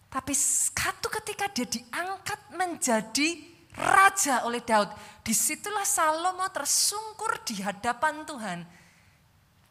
[0.06, 3.42] Tapi satu ketika dia diangkat menjadi
[3.74, 4.90] raja oleh Daud.
[5.20, 8.60] Di situlah Salomo tersungkur di hadapan Tuhan.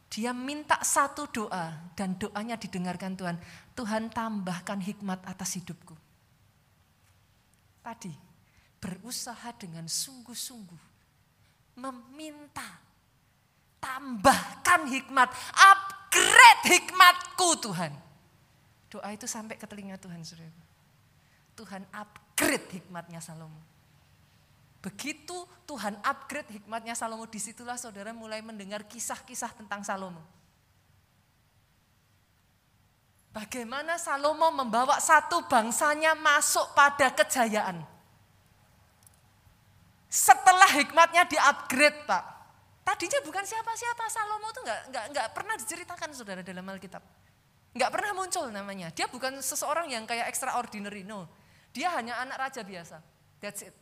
[0.09, 3.37] Dia minta satu doa dan doanya didengarkan Tuhan.
[3.77, 5.93] Tuhan tambahkan hikmat atas hidupku.
[7.85, 8.13] Tadi
[8.81, 10.81] berusaha dengan sungguh-sungguh
[11.77, 12.89] meminta
[13.79, 17.91] tambahkan hikmat, upgrade hikmatku Tuhan.
[18.91, 20.51] Doa itu sampai ke telinga Tuhan, saudara.
[21.55, 23.78] Tuhan upgrade hikmatnya Salomo.
[24.79, 25.35] Begitu
[25.67, 30.23] Tuhan upgrade hikmatnya Salomo, di situlah saudara mulai mendengar kisah-kisah tentang Salomo.
[33.35, 37.83] Bagaimana Salomo membawa satu bangsanya masuk pada kejayaan.
[40.09, 42.23] Setelah hikmatnya di-upgrade Pak.
[42.81, 47.03] Tadinya bukan siapa-siapa, Salomo itu nggak, nggak, nggak pernah diceritakan saudara dalam Alkitab.
[47.75, 48.89] Nggak pernah muncul namanya.
[48.89, 51.29] Dia bukan seseorang yang kayak extraordinary, no.
[51.69, 52.97] Dia hanya anak raja biasa.
[53.37, 53.75] That's it.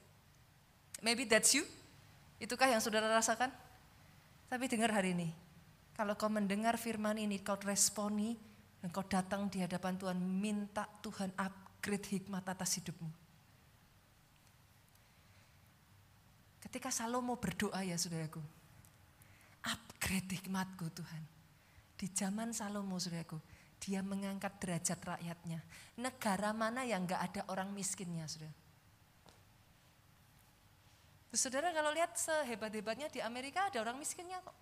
[1.02, 1.66] Maybe that's you.
[2.38, 3.50] Itukah yang saudara rasakan?
[4.48, 5.30] Tapi dengar hari ini.
[5.98, 8.38] Kalau kau mendengar firman ini, kau responi,
[8.78, 13.10] dan kau datang di hadapan Tuhan, minta Tuhan upgrade hikmat atas hidupmu.
[16.62, 18.44] Ketika Salomo berdoa ya saudaraku,
[19.66, 21.24] upgrade hikmatku Tuhan.
[21.98, 23.42] Di zaman Salomo saudaraku,
[23.82, 25.66] dia mengangkat derajat rakyatnya.
[25.98, 28.67] Negara mana yang gak ada orang miskinnya saudara?
[31.36, 34.56] Saudara kalau lihat sehebat-hebatnya di Amerika ada orang miskinnya kok.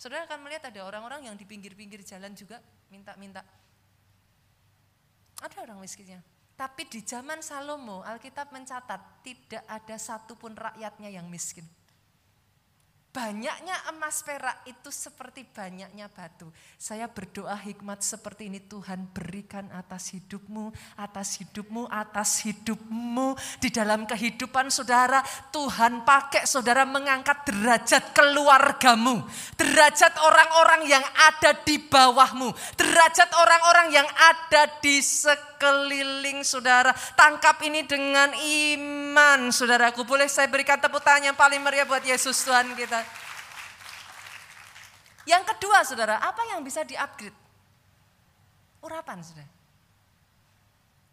[0.00, 2.58] Saudara akan melihat ada orang-orang yang di pinggir-pinggir jalan juga
[2.90, 3.44] minta-minta.
[5.38, 6.18] Ada orang miskinnya.
[6.58, 11.66] Tapi di zaman Salomo, Alkitab mencatat tidak ada satupun rakyatnya yang miskin.
[13.12, 16.48] Banyaknya emas perak itu seperti banyaknya batu.
[16.80, 23.36] Saya berdoa hikmat seperti ini Tuhan berikan atas hidupmu, atas hidupmu, atas hidupmu.
[23.60, 25.20] Di dalam kehidupan saudara,
[25.52, 29.28] Tuhan pakai saudara mengangkat derajat keluargamu.
[29.60, 32.48] Derajat orang-orang yang ada di bawahmu.
[32.80, 36.96] Derajat orang-orang yang ada di sekeliling saudara.
[37.12, 39.01] Tangkap ini dengan iman
[39.52, 40.04] saudaraku.
[40.06, 43.00] Boleh saya berikan tepuk tangan yang paling meriah buat Yesus Tuhan kita.
[45.26, 47.36] Yang kedua saudara, apa yang bisa di-upgrade?
[48.82, 49.50] Urapan saudara.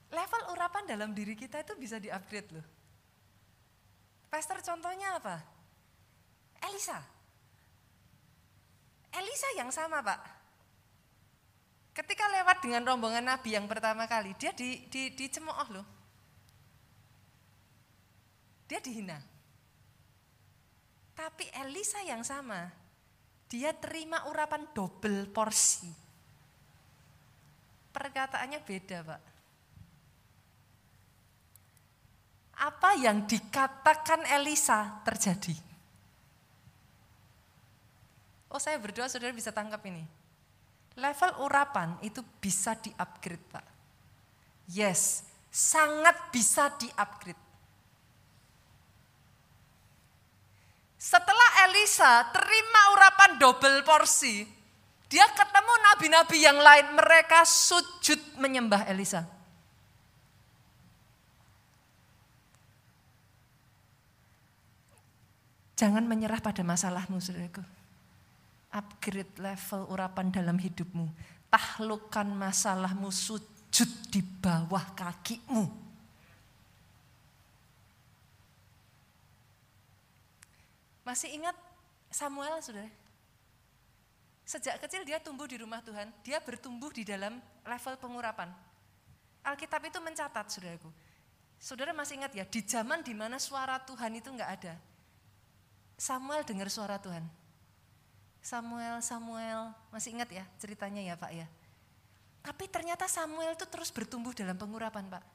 [0.10, 2.66] Level urapan dalam diri kita itu bisa di-upgrade loh.
[4.30, 5.38] Pastor contohnya apa?
[6.66, 6.98] Elisa.
[9.14, 10.22] Elisa yang sama pak.
[11.94, 15.99] Ketika lewat dengan rombongan Nabi yang pertama kali, dia di, di, dicemooh loh.
[18.70, 19.18] Dia dihina.
[21.18, 22.70] Tapi Elisa yang sama,
[23.50, 25.90] dia terima urapan double porsi.
[27.90, 29.22] Perkataannya beda, Pak.
[32.60, 35.58] Apa yang dikatakan Elisa terjadi?
[38.54, 40.06] Oh, saya berdoa saudara bisa tangkap ini.
[40.94, 43.66] Level urapan itu bisa di-upgrade, Pak.
[44.70, 47.49] Yes, sangat bisa di-upgrade.
[51.00, 54.44] Setelah Elisa terima urapan double porsi,
[55.08, 59.24] dia ketemu nabi-nabi yang lain, mereka sujud menyembah Elisa.
[65.80, 67.64] Jangan menyerah pada masalahmu, saudaraku.
[68.76, 71.08] Upgrade level urapan dalam hidupmu.
[71.48, 75.89] Taklukkan masalahmu sujud di bawah kakimu.
[81.10, 81.58] Masih ingat
[82.14, 82.86] Samuel, saudara?
[84.46, 88.54] Sejak kecil dia tumbuh di rumah Tuhan, dia bertumbuh di dalam level pengurapan.
[89.42, 90.94] Alkitab itu mencatat, saudaraku.
[91.58, 94.74] Saudara masih ingat ya, di zaman di mana suara Tuhan itu enggak ada.
[95.98, 97.26] Samuel dengar suara Tuhan.
[98.46, 101.50] Samuel, Samuel, masih ingat ya ceritanya ya Pak ya.
[102.46, 105.26] Tapi ternyata Samuel itu terus bertumbuh dalam pengurapan Pak.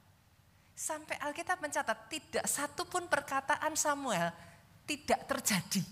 [0.71, 4.54] Sampai Alkitab mencatat tidak satu pun perkataan Samuel
[4.85, 5.83] tidak terjadi.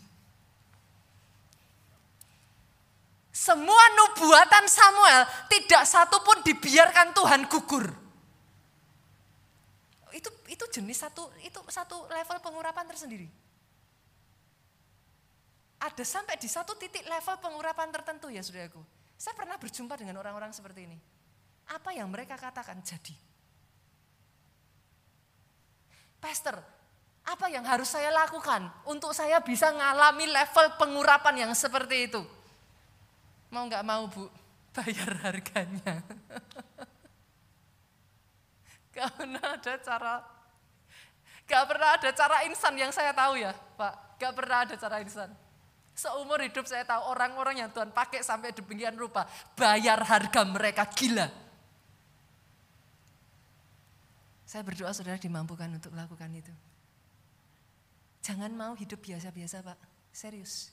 [3.33, 7.89] Semua nubuatan Samuel tidak satu pun dibiarkan Tuhan gugur.
[10.13, 13.27] Itu itu jenis satu itu satu level pengurapan tersendiri.
[15.81, 18.79] Ada sampai di satu titik level pengurapan tertentu ya saudaraku.
[19.17, 20.95] Saya pernah berjumpa dengan orang-orang seperti ini.
[21.73, 23.15] Apa yang mereka katakan jadi.
[26.23, 26.55] Pastor,
[27.23, 32.21] apa yang harus saya lakukan untuk saya bisa ngalami level pengurapan yang seperti itu?
[33.47, 34.27] Mau nggak mau bu,
[34.75, 36.03] bayar harganya.
[38.93, 40.15] Gak pernah ada cara,
[41.49, 44.21] gak pernah ada cara insan yang saya tahu ya Pak.
[44.21, 45.33] Gak pernah ada cara insan.
[45.97, 49.25] Seumur hidup saya tahu orang-orang yang Tuhan pakai sampai demikian rupa.
[49.57, 51.25] Bayar harga mereka gila.
[54.45, 56.53] Saya berdoa saudara dimampukan untuk melakukan itu.
[58.23, 59.79] Jangan mau hidup biasa-biasa Pak,
[60.15, 60.71] serius.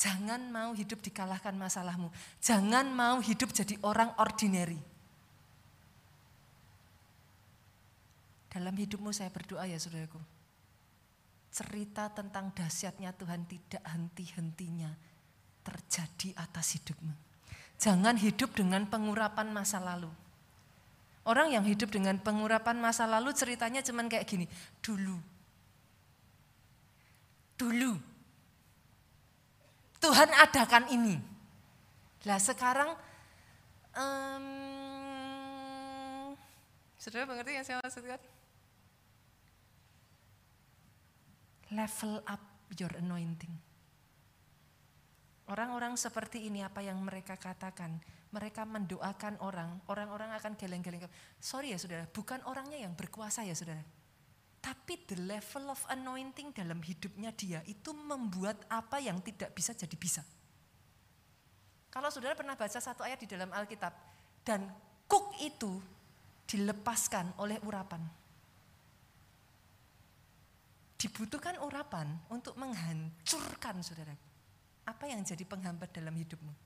[0.00, 2.08] Jangan mau hidup dikalahkan masalahmu.
[2.40, 4.80] Jangan mau hidup jadi orang ordinary.
[8.48, 10.18] Dalam hidupmu saya berdoa ya saudaraku.
[11.52, 14.90] Cerita tentang dahsyatnya Tuhan tidak henti-hentinya
[15.62, 17.12] terjadi atas hidupmu.
[17.78, 20.10] Jangan hidup dengan pengurapan masa lalu.
[21.28, 24.46] Orang yang hidup dengan pengurapan masa lalu ceritanya cuman kayak gini.
[24.82, 25.33] Dulu
[27.54, 27.96] dulu.
[30.02, 31.16] Tuhan adakan ini.
[32.28, 32.92] Lah sekarang,
[33.96, 34.46] um,
[37.00, 38.20] saudara mengerti yang saya maksudkan?
[41.72, 42.42] Level up
[42.76, 43.52] your anointing.
[45.44, 48.00] Orang-orang seperti ini apa yang mereka katakan,
[48.32, 51.04] mereka mendoakan orang, orang-orang akan geleng-geleng.
[51.36, 53.84] Sorry ya saudara, bukan orangnya yang berkuasa ya saudara.
[54.64, 59.92] Tapi the level of anointing dalam hidupnya dia itu membuat apa yang tidak bisa jadi
[59.92, 60.24] bisa.
[61.92, 63.92] Kalau saudara pernah baca satu ayat di dalam Alkitab,
[64.40, 64.72] dan
[65.04, 65.84] kuk itu
[66.48, 68.00] dilepaskan oleh urapan.
[70.96, 74.16] Dibutuhkan urapan untuk menghancurkan saudara.
[74.88, 76.64] Apa yang jadi penghambat dalam hidupmu?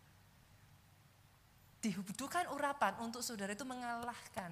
[1.78, 4.50] dibutuhkan urapan untuk saudara itu mengalahkan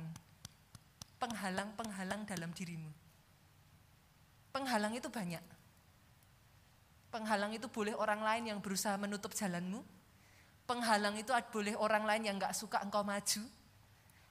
[1.19, 3.06] penghalang-penghalang dalam dirimu.
[4.57, 5.45] Penghalang itu banyak.
[7.13, 9.85] Penghalang itu boleh orang lain yang berusaha menutup jalanmu.
[10.65, 13.45] Penghalang itu boleh orang lain yang gak suka engkau maju.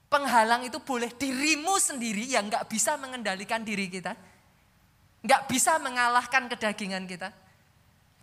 [0.09, 4.17] Penghalang itu boleh dirimu sendiri yang gak bisa mengendalikan diri kita.
[5.21, 7.29] Gak bisa mengalahkan kedagingan kita.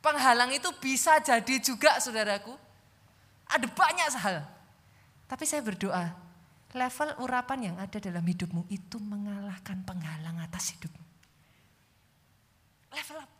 [0.02, 2.50] Penghalang itu bisa jadi juga saudaraku.
[3.46, 4.42] Ada banyak hal.
[5.30, 6.10] Tapi saya berdoa,
[6.74, 11.01] level urapan yang ada dalam hidupmu itu mengalahkan penghalang atas hidupmu.
[12.92, 13.30] Level up.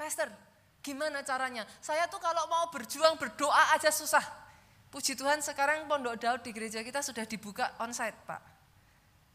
[0.00, 0.32] Pastor,
[0.80, 1.68] gimana caranya?
[1.84, 4.24] Saya tuh kalau mau berjuang berdoa aja susah.
[4.90, 8.42] Puji Tuhan sekarang Pondok Daud di gereja kita sudah dibuka onsite Pak.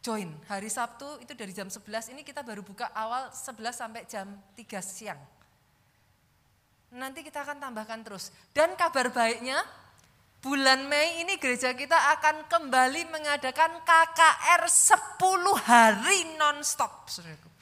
[0.03, 4.27] Join hari Sabtu itu dari jam 11 ini kita baru buka awal 11 sampai jam
[4.53, 5.17] 3 siang.
[6.93, 8.29] Nanti kita akan tambahkan terus.
[8.51, 9.63] Dan kabar baiknya
[10.43, 15.23] bulan Mei ini gereja kita akan kembali mengadakan KKR 10
[15.65, 17.07] hari nonstop.
[17.09, 17.54] Saudaraku.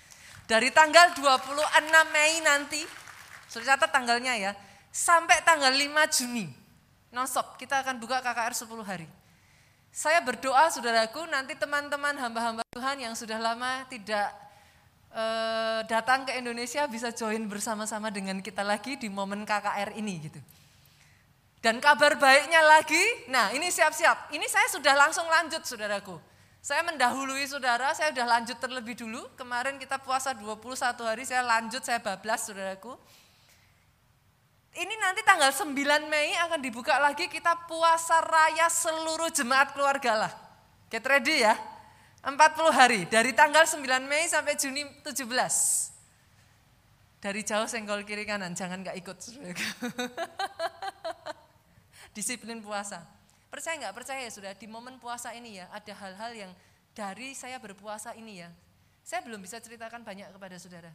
[0.44, 1.56] Dari tanggal 26
[2.12, 2.82] Mei nanti,
[3.48, 4.52] sudah catat tanggalnya ya,
[4.92, 6.52] sampai tanggal 5 Juni.
[7.16, 9.08] Nonstop, kita akan buka KKR 10 hari.
[9.94, 14.34] Saya berdoa saudaraku, nanti teman-teman hamba-hamba Tuhan yang sudah lama tidak
[15.14, 20.42] uh, datang ke Indonesia bisa join bersama-sama dengan kita lagi di momen KKR ini gitu.
[21.64, 23.00] Dan kabar baiknya lagi,
[23.32, 24.36] nah ini siap-siap.
[24.36, 26.20] Ini saya sudah langsung lanjut saudaraku.
[26.64, 29.20] Saya mendahului saudara, saya sudah lanjut terlebih dulu.
[29.36, 32.96] Kemarin kita puasa 21 hari, saya lanjut, saya bablas saudaraku.
[34.72, 35.76] Ini nanti tanggal 9
[36.08, 40.32] Mei akan dibuka lagi kita puasa raya seluruh jemaat keluarga lah.
[40.88, 41.52] Get ready ya.
[42.24, 42.32] 40
[42.72, 45.28] hari, dari tanggal 9 Mei sampai Juni 17.
[47.20, 49.20] Dari jauh senggol kiri kanan, jangan gak ikut.
[52.16, 53.23] Disiplin puasa.
[53.54, 56.52] Percaya nggak percaya sudah di momen puasa ini ya ada hal-hal yang
[56.98, 58.50] dari saya berpuasa ini ya.
[59.06, 60.90] Saya belum bisa ceritakan banyak kepada saudara.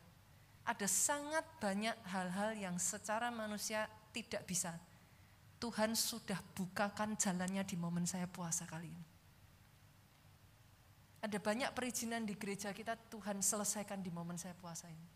[0.67, 4.75] Ada sangat banyak hal-hal yang secara manusia tidak bisa.
[5.63, 9.07] Tuhan sudah bukakan jalannya di momen saya puasa kali ini.
[11.23, 15.07] Ada banyak perizinan di gereja kita Tuhan selesaikan di momen saya puasa ini.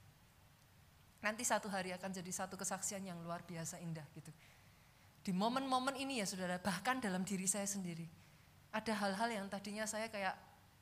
[1.26, 4.31] Nanti satu hari akan jadi satu kesaksian yang luar biasa indah gitu.
[5.22, 8.04] Di momen-momen ini ya saudara, bahkan dalam diri saya sendiri.
[8.74, 10.35] Ada hal-hal yang tadinya saya kayak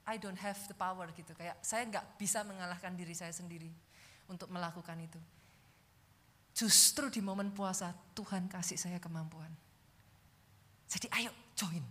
[0.08, 1.36] I don't have the power gitu.
[1.36, 3.68] Kayak saya nggak bisa mengalahkan diri saya sendiri
[4.32, 5.20] untuk melakukan itu.
[6.56, 9.52] Justru di momen puasa Tuhan kasih saya kemampuan.
[10.88, 11.84] Jadi ayo join.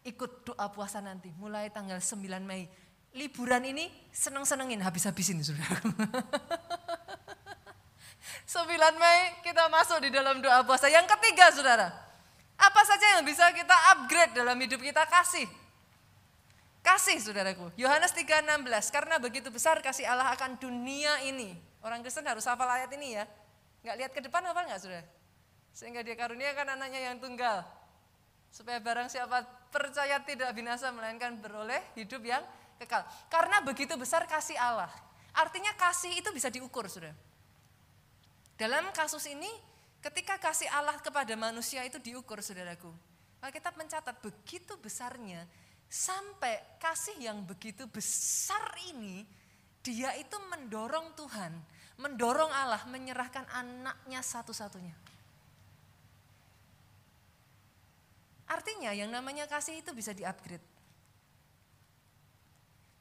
[0.00, 2.66] Ikut doa puasa nanti mulai tanggal 9 Mei.
[3.12, 5.76] Liburan ini seneng-senengin habis-habisin saudara.
[8.46, 8.66] 9
[8.98, 10.90] Mei kita masuk di dalam doa puasa.
[10.90, 11.88] Yang ketiga saudara,
[12.60, 15.48] apa saja yang bisa kita upgrade dalam hidup kita kasih.
[16.80, 17.72] Kasih saudaraku.
[17.76, 21.52] Yohanes 3:16 karena begitu besar kasih Allah akan dunia ini.
[21.84, 23.24] Orang Kristen harus hafal ayat ini ya.
[23.84, 25.04] Nggak lihat ke depan hafal nggak saudara?
[25.72, 27.64] Sehingga dia karuniakan anaknya yang tunggal.
[28.50, 32.42] Supaya barang siapa percaya tidak binasa melainkan beroleh hidup yang
[32.80, 33.04] kekal.
[33.28, 34.90] Karena begitu besar kasih Allah.
[35.36, 37.14] Artinya kasih itu bisa diukur saudara.
[38.60, 39.48] Dalam kasus ini,
[40.04, 42.92] ketika kasih Allah kepada manusia itu diukur, saudaraku.
[43.40, 45.48] Alkitab mencatat begitu besarnya,
[45.88, 48.60] sampai kasih yang begitu besar
[48.92, 49.24] ini,
[49.80, 51.56] dia itu mendorong Tuhan,
[52.04, 54.92] mendorong Allah menyerahkan anaknya satu-satunya.
[58.44, 60.68] Artinya yang namanya kasih itu bisa di-upgrade.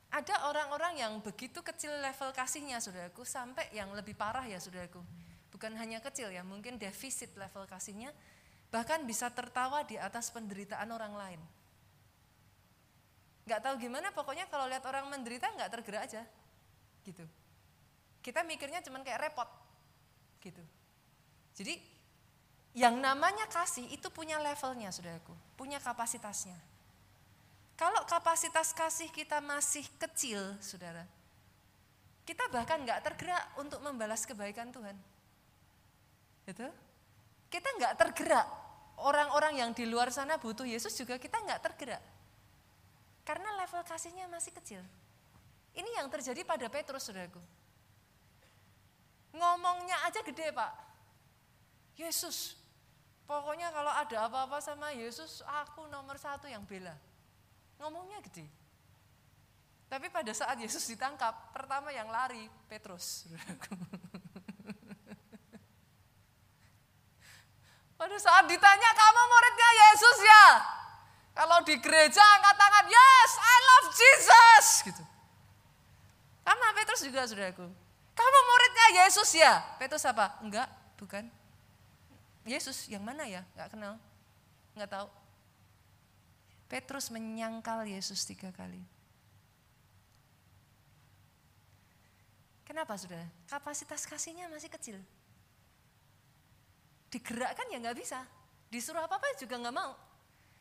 [0.08, 5.04] Ada orang-orang yang begitu kecil level kasihnya saudaraku, sampai yang lebih parah ya saudaraku
[5.60, 8.16] bukan hanya kecil ya, mungkin defisit level kasihnya,
[8.72, 11.42] bahkan bisa tertawa di atas penderitaan orang lain.
[13.44, 16.24] Gak tahu gimana, pokoknya kalau lihat orang menderita nggak tergerak aja,
[17.04, 17.28] gitu.
[18.24, 19.52] Kita mikirnya cuman kayak repot,
[20.40, 20.64] gitu.
[21.60, 21.76] Jadi
[22.80, 26.56] yang namanya kasih itu punya levelnya, saudaraku, punya kapasitasnya.
[27.76, 31.04] Kalau kapasitas kasih kita masih kecil, saudara,
[32.24, 34.96] kita bahkan nggak tergerak untuk membalas kebaikan Tuhan.
[36.50, 36.66] Gitu?
[37.54, 38.48] Kita nggak tergerak
[39.06, 42.02] orang-orang yang di luar sana butuh Yesus juga kita nggak tergerak.
[43.22, 44.82] Karena level kasihnya masih kecil.
[45.78, 47.38] Ini yang terjadi pada Petrus, saudaraku.
[49.38, 50.74] Ngomongnya aja gede, Pak.
[51.94, 52.58] Yesus,
[53.30, 56.98] pokoknya kalau ada apa-apa sama Yesus, aku nomor satu yang bela.
[57.78, 58.50] Ngomongnya gede.
[59.86, 63.30] Tapi pada saat Yesus ditangkap, pertama yang lari Petrus.
[68.00, 70.46] Pada saat ditanya, kamu muridnya Yesus ya?
[71.36, 74.66] Kalau di gereja angkat tangan, yes, I love Jesus.
[74.88, 75.04] Gitu.
[76.48, 77.68] Sama Petrus juga saudaraku.
[78.16, 79.60] Kamu muridnya Yesus ya?
[79.76, 80.40] Petrus apa?
[80.40, 81.28] Enggak, bukan.
[82.48, 83.44] Yesus yang mana ya?
[83.52, 83.94] Enggak kenal.
[84.80, 85.08] Enggak tahu.
[86.72, 88.80] Petrus menyangkal Yesus tiga kali.
[92.64, 93.28] Kenapa saudara?
[93.52, 95.04] Kapasitas kasihnya masih kecil.
[97.10, 98.22] Digerakkan ya nggak bisa.
[98.70, 99.98] Disuruh apa-apa juga nggak mau.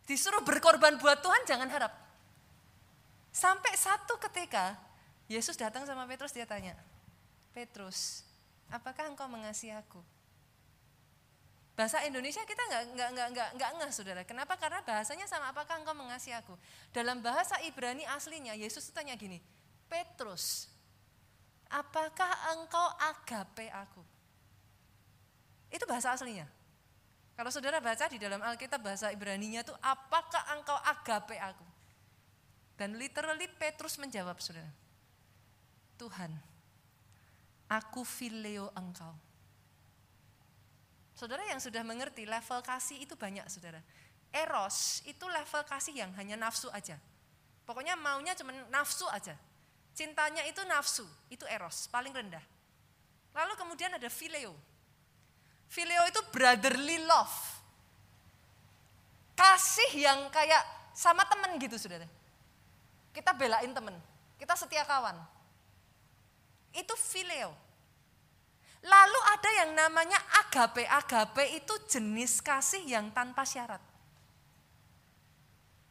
[0.08, 1.92] Disuruh berkorban buat Tuhan jangan harap.
[3.28, 4.74] Sampai satu ketika
[5.28, 6.72] Yesus datang sama Petrus dia tanya,
[7.52, 8.24] Petrus,
[8.72, 10.00] apakah engkau mengasihi aku?
[11.76, 14.22] Bahasa Indonesia kita nggak nggak nggak nggak nggak ngeh saudara.
[14.26, 14.58] Kenapa?
[14.58, 16.56] Karena bahasanya sama apakah engkau mengasihi aku.
[16.90, 19.38] Dalam bahasa Ibrani aslinya Yesus tanya gini,
[19.86, 20.66] Petrus,
[21.70, 24.02] apakah engkau agape aku?
[25.68, 26.48] Itu bahasa aslinya.
[27.38, 31.66] Kalau saudara baca di dalam Alkitab bahasa Ibraninya itu apakah engkau agape aku?
[32.74, 34.70] Dan literally Petrus menjawab saudara.
[35.98, 36.30] Tuhan,
[37.66, 39.14] aku fileo engkau.
[41.18, 43.82] Saudara yang sudah mengerti level kasih itu banyak saudara.
[44.30, 46.94] Eros itu level kasih yang hanya nafsu aja.
[47.66, 49.34] Pokoknya maunya cuma nafsu aja.
[49.98, 52.42] Cintanya itu nafsu, itu eros, paling rendah.
[53.34, 54.54] Lalu kemudian ada fileo.
[55.68, 57.36] Fileo itu brotherly love.
[59.36, 60.64] Kasih yang kayak
[60.96, 62.08] sama temen gitu saudara.
[63.14, 63.94] Kita belain temen,
[64.40, 65.14] kita setia kawan.
[66.74, 67.54] Itu fileo.
[68.82, 70.86] Lalu ada yang namanya agape.
[70.86, 73.82] Agape itu jenis kasih yang tanpa syarat.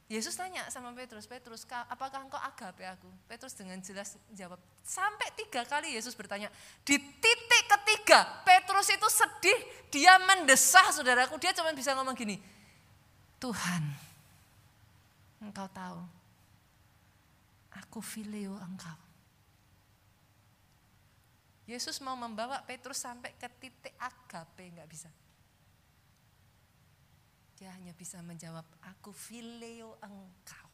[0.08, 3.12] Yesus tanya sama Petrus, Petrus, apakah engkau agape aku?
[3.28, 4.56] Petrus dengan jelas jawab.
[4.80, 6.48] Sampai tiga kali Yesus bertanya.
[6.88, 9.60] Di titik ketiga, Petrus itu sedih,
[9.92, 11.36] dia mendesah saudaraku.
[11.44, 12.40] Dia cuma bisa ngomong gini,
[13.36, 13.84] Tuhan,
[15.44, 16.00] engkau tahu,
[17.76, 18.96] aku fileo engkau.
[21.68, 25.12] Yesus mau membawa Petrus sampai ke titik agape, nggak bisa.
[27.58, 30.70] Dia hanya bisa menjawab, aku fileo engkau.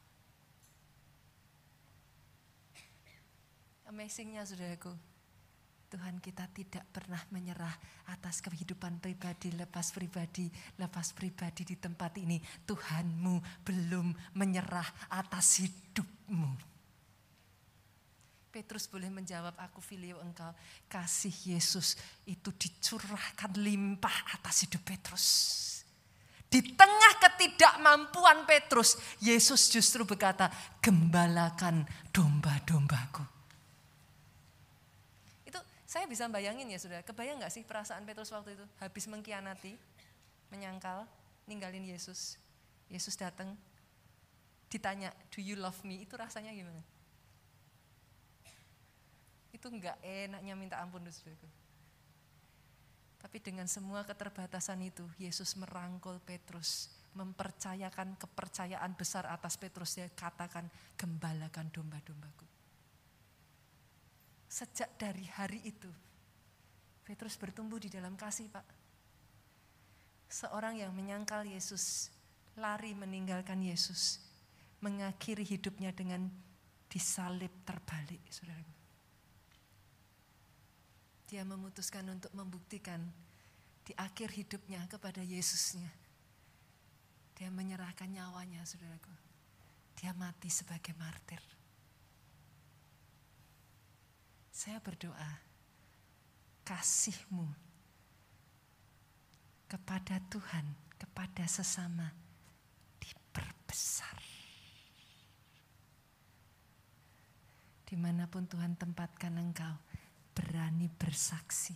[3.88, 4.92] Amazingnya saudaraku,
[5.88, 7.72] Tuhan kita tidak pernah menyerah
[8.12, 12.36] atas kehidupan pribadi, lepas pribadi, lepas pribadi di tempat ini.
[12.68, 16.74] Tuhanmu belum menyerah atas hidupmu.
[18.52, 20.52] Petrus boleh menjawab, aku filio engkau.
[20.86, 21.96] Kasih Yesus
[22.28, 25.26] itu dicurahkan limpah atas hidup Petrus.
[26.54, 30.46] Di tengah ketidakmampuan Petrus, Yesus justru berkata,
[30.78, 31.82] gembalakan
[32.14, 33.26] domba-dombaku.
[35.50, 38.62] Itu saya bisa bayangin ya sudah, kebayang gak sih perasaan Petrus waktu itu?
[38.78, 39.74] Habis mengkhianati,
[40.54, 41.10] menyangkal,
[41.50, 42.38] ninggalin Yesus.
[42.86, 43.58] Yesus datang,
[44.70, 46.06] ditanya, do you love me?
[46.06, 46.78] Itu rasanya gimana?
[49.50, 51.63] Itu enggak enaknya minta ampun, saudaraku.
[53.24, 59.96] Tapi dengan semua keterbatasan itu, Yesus merangkul Petrus, mempercayakan kepercayaan besar atas Petrus.
[59.96, 60.68] Dia katakan,
[61.00, 62.44] gembalakan domba-dombaku.
[64.44, 65.88] Sejak dari hari itu,
[67.00, 68.68] Petrus bertumbuh di dalam kasih Pak.
[70.28, 72.12] Seorang yang menyangkal Yesus,
[72.60, 74.20] lari meninggalkan Yesus,
[74.84, 76.28] mengakhiri hidupnya dengan
[76.92, 78.83] disalib terbalik, saudara.
[81.34, 83.02] Dia memutuskan untuk membuktikan
[83.82, 85.90] di akhir hidupnya kepada Yesusnya.
[87.34, 89.10] Dia menyerahkan nyawanya, saudaraku.
[89.98, 91.42] Dia mati sebagai martir.
[94.54, 95.42] Saya berdoa,
[96.62, 97.50] kasihmu
[99.66, 100.70] kepada Tuhan,
[101.02, 102.14] kepada sesama,
[103.02, 104.22] diperbesar.
[107.90, 109.74] Di mana pun Tuhan tempatkan engkau,
[110.34, 111.72] berani bersaksi.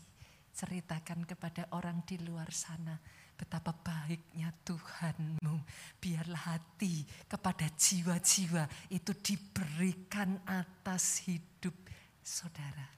[0.52, 2.98] Ceritakan kepada orang di luar sana
[3.38, 5.56] betapa baiknya Tuhanmu.
[6.02, 11.74] Biarlah hati kepada jiwa-jiwa itu diberikan atas hidup
[12.18, 12.90] saudara.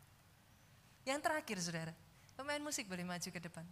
[1.05, 1.93] Yang terakhir saudara,
[2.33, 3.69] pemain musik boleh maju ke depan.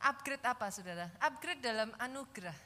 [0.00, 1.10] Upgrade apa saudara?
[1.20, 2.56] Upgrade dalam anugerah.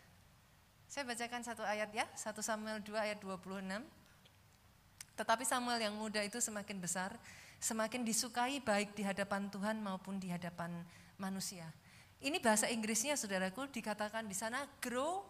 [0.86, 3.82] Saya bacakan satu ayat ya, 1 Samuel 2 ayat 26.
[5.14, 7.14] Tetapi Samuel yang muda itu semakin besar,
[7.62, 10.82] semakin disukai baik di hadapan Tuhan maupun di hadapan
[11.16, 11.70] manusia.
[12.24, 15.22] Ini bahasa Inggrisnya saudaraku dikatakan di sana grow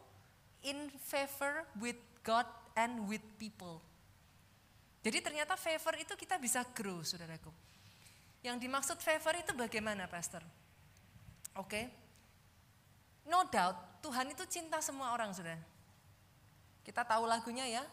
[0.65, 2.47] in favor with God
[2.79, 3.83] and with people.
[5.05, 7.53] Jadi ternyata favor itu kita bisa grow saudaraku.
[8.41, 10.41] Yang dimaksud favor itu bagaimana pastor?
[11.61, 11.69] Oke.
[11.69, 11.85] Okay.
[13.25, 15.57] No doubt Tuhan itu cinta semua orang, Sudah.
[16.85, 17.85] Kita tahu lagunya ya.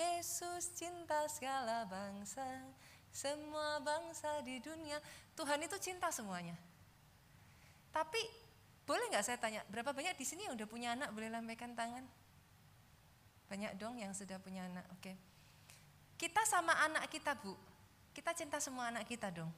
[0.00, 2.44] Yesus cinta segala bangsa,
[3.12, 4.96] semua bangsa di dunia.
[5.36, 6.56] Tuhan itu cinta semuanya.
[7.92, 8.20] Tapi
[8.88, 12.02] boleh nggak saya tanya, berapa banyak di sini yang udah punya anak boleh lambaikan tangan?
[13.52, 15.12] Banyak dong yang sudah punya anak, oke.
[16.16, 17.52] Kita sama anak kita bu,
[18.16, 19.52] kita cinta semua anak kita dong.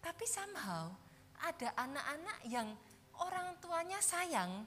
[0.00, 0.88] Tapi somehow
[1.36, 2.68] ada anak-anak yang
[3.20, 4.64] orang tuanya sayang,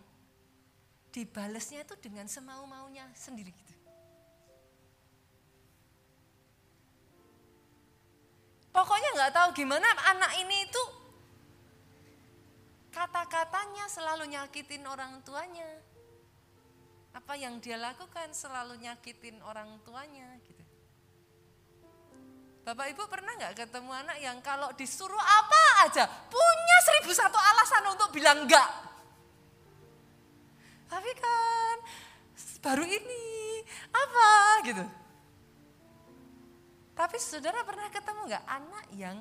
[1.09, 3.72] dibalesnya itu dengan semau-maunya sendiri gitu.
[8.73, 10.83] Pokoknya nggak tahu gimana anak ini itu
[12.89, 15.69] kata-katanya selalu nyakitin orang tuanya.
[17.13, 20.65] Apa yang dia lakukan selalu nyakitin orang tuanya gitu.
[22.65, 27.93] Bapak Ibu pernah nggak ketemu anak yang kalau disuruh apa aja punya seribu satu alasan
[27.93, 28.65] untuk bilang enggak.
[30.89, 31.77] Tapi kan
[32.65, 33.25] baru ini
[33.93, 34.29] apa
[34.65, 35.02] gitu.
[36.93, 39.17] Tapi saudara pernah ketemu nggak anak yang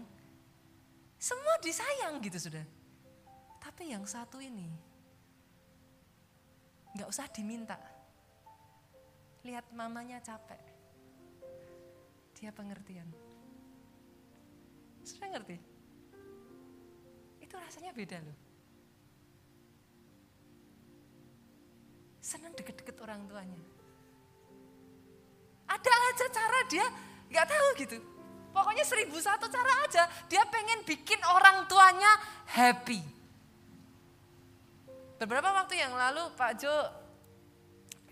[1.16, 2.64] semua disayang gitu sudah.
[3.62, 4.68] Tapi yang satu ini
[6.92, 7.80] nggak usah diminta.
[9.42, 10.60] Lihat mamanya capek.
[12.36, 13.08] Dia pengertian.
[15.02, 15.56] Sudah ngerti?
[17.42, 18.38] Itu rasanya beda loh.
[22.22, 23.62] Senang deket-deket orang tuanya.
[25.66, 26.86] Ada aja cara dia
[27.32, 27.98] nggak tahu gitu.
[28.52, 30.04] Pokoknya seribu satu cara aja.
[30.28, 32.12] Dia pengen bikin orang tuanya
[32.52, 33.00] happy.
[35.16, 36.74] Beberapa waktu yang lalu Pak Jo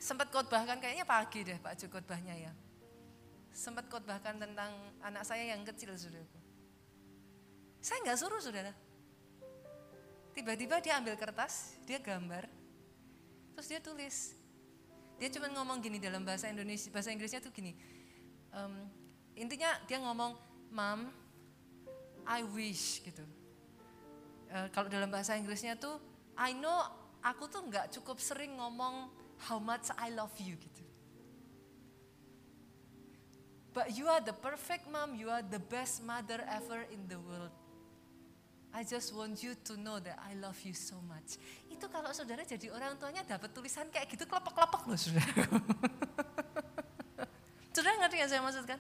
[0.00, 2.52] sempat khotbahkan kayaknya pagi deh Pak Jo khotbahnya ya.
[3.52, 4.72] Sempat khotbahkan tentang
[5.04, 6.24] anak saya yang kecil sudah.
[7.84, 8.72] Saya nggak suruh saudara.
[10.30, 12.46] Tiba-tiba dia ambil kertas, dia gambar,
[13.52, 14.38] terus dia tulis.
[15.18, 17.74] Dia cuma ngomong gini dalam bahasa Indonesia, bahasa Inggrisnya tuh gini.
[18.54, 18.88] Um,
[19.40, 20.36] intinya dia ngomong,
[20.70, 21.10] Mom,
[22.28, 23.24] I wish gitu.
[24.52, 25.98] Uh, kalau dalam bahasa Inggrisnya tuh,
[26.38, 26.86] I know
[27.24, 29.10] aku tuh nggak cukup sering ngomong
[29.48, 30.84] how much I love you gitu.
[33.70, 37.54] But you are the perfect mom, you are the best mother ever in the world.
[38.74, 41.38] I just want you to know that I love you so much.
[41.70, 45.32] Itu kalau saudara jadi orang tuanya dapat tulisan kayak gitu kelepek-kelepek loh saudara.
[47.74, 48.78] saudara ngerti yang saya maksudkan?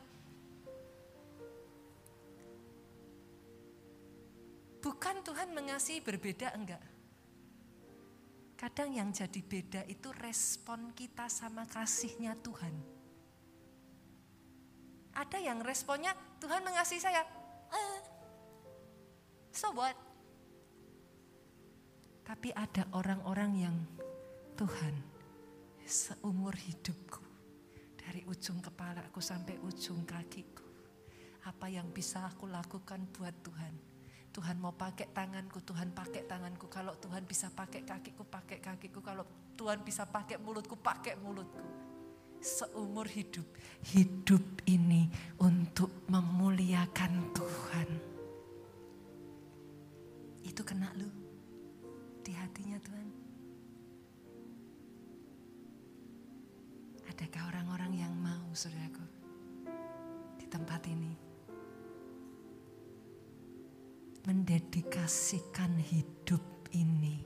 [4.80, 6.80] Bukan Tuhan mengasihi berbeda enggak.
[8.56, 12.74] Kadang yang jadi beda itu respon kita sama kasihnya Tuhan.
[15.16, 17.24] Ada yang responnya Tuhan mengasihi saya,
[17.72, 18.00] eh,
[19.50, 19.98] So what?
[22.22, 23.76] Tapi ada orang-orang yang
[24.54, 24.94] Tuhan
[25.82, 27.18] seumur hidupku
[27.98, 30.62] dari ujung kepala aku sampai ujung kakiku.
[31.50, 33.89] Apa yang bisa aku lakukan buat Tuhan?
[34.30, 36.70] Tuhan mau pakai tanganku, Tuhan pakai tanganku.
[36.70, 39.02] Kalau Tuhan bisa pakai kakiku, pakai kakiku.
[39.02, 39.26] Kalau
[39.58, 41.66] Tuhan bisa pakai mulutku, pakai mulutku.
[42.40, 43.44] Seumur hidup,
[43.92, 45.10] hidup ini
[45.42, 47.88] untuk memuliakan Tuhan
[50.40, 51.10] itu kena lu
[52.24, 53.08] di hatinya Tuhan.
[57.12, 59.04] Adakah orang-orang yang mau saudaraku
[60.40, 61.29] di tempat ini
[64.28, 66.42] mendedikasikan hidup
[66.76, 67.24] ini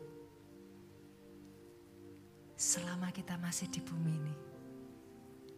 [2.55, 4.35] selama kita masih di bumi ini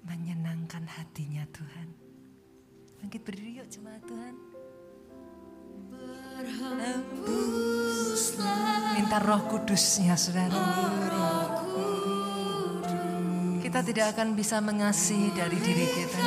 [0.07, 1.89] menyenangkan hatinya Tuhan.
[3.03, 4.35] Bangkit berdiri yuk jemaat Tuhan.
[8.97, 10.57] Minta roh kudusnya saudara.
[13.61, 16.23] Kita tidak akan bisa mengasihi dari diri kita.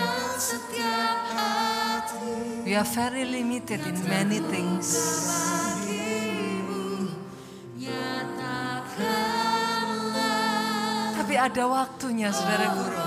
[2.66, 4.94] We are very limited in many things.
[11.30, 13.06] Tapi ada waktunya, saudara guru.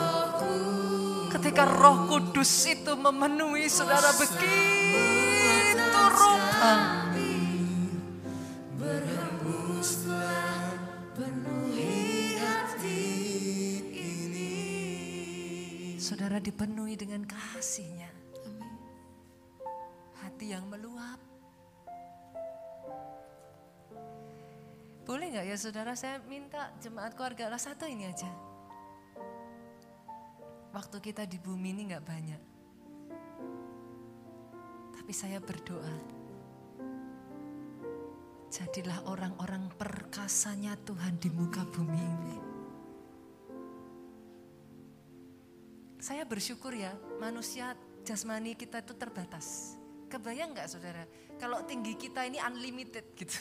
[1.34, 5.02] Ketika roh kudus itu memenuhi saudara begitu
[6.12, 6.74] rupa.
[16.02, 18.10] Saudara dipenuhi dengan kasihnya.
[18.46, 18.81] Amin.
[20.42, 21.22] Hati yang meluap.
[25.06, 28.26] Boleh nggak ya saudara saya minta jemaat keluarga lah satu ini aja.
[30.74, 32.42] Waktu kita di bumi ini nggak banyak.
[34.98, 35.94] Tapi saya berdoa.
[38.50, 42.36] Jadilah orang-orang perkasanya Tuhan di muka bumi ini.
[46.02, 46.90] Saya bersyukur ya,
[47.22, 49.78] manusia jasmani kita itu terbatas.
[50.12, 51.08] Kebayang nggak saudara,
[51.40, 53.40] kalau tinggi kita ini unlimited gitu.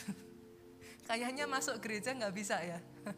[1.08, 2.80] Kayaknya masuk gereja nggak bisa ya.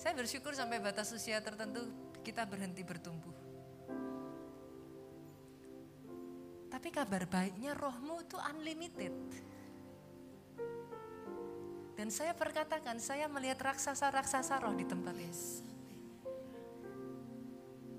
[0.00, 1.82] Saya bersyukur sampai batas usia tertentu
[2.22, 3.34] kita berhenti bertumbuh.
[6.70, 9.12] Tapi kabar baiknya rohmu itu unlimited.
[11.98, 15.34] Dan saya perkatakan, saya melihat raksasa-raksasa roh di tempat ini.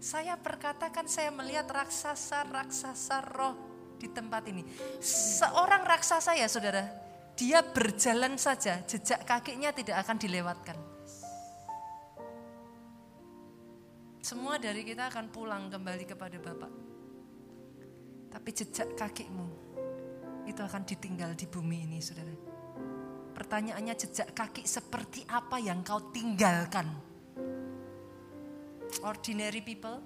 [0.02, 3.71] Saya perkatakan saya melihat raksasa-raksasa roh
[4.02, 4.66] di tempat ini.
[5.06, 6.82] Seorang raksasa ya saudara,
[7.38, 10.78] dia berjalan saja, jejak kakinya tidak akan dilewatkan.
[14.26, 16.72] Semua dari kita akan pulang kembali kepada Bapak.
[18.34, 19.48] Tapi jejak kakimu
[20.50, 22.34] itu akan ditinggal di bumi ini saudara.
[23.38, 27.12] Pertanyaannya jejak kaki seperti apa yang kau tinggalkan?
[29.00, 30.04] ordinary people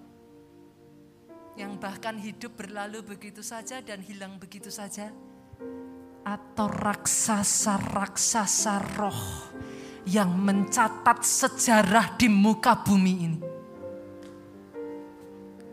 [1.56, 5.08] yang bahkan hidup berlalu begitu saja dan hilang begitu saja
[6.28, 9.48] atau raksasa-raksasa roh
[10.06, 13.40] yang mencatat sejarah di muka bumi ini.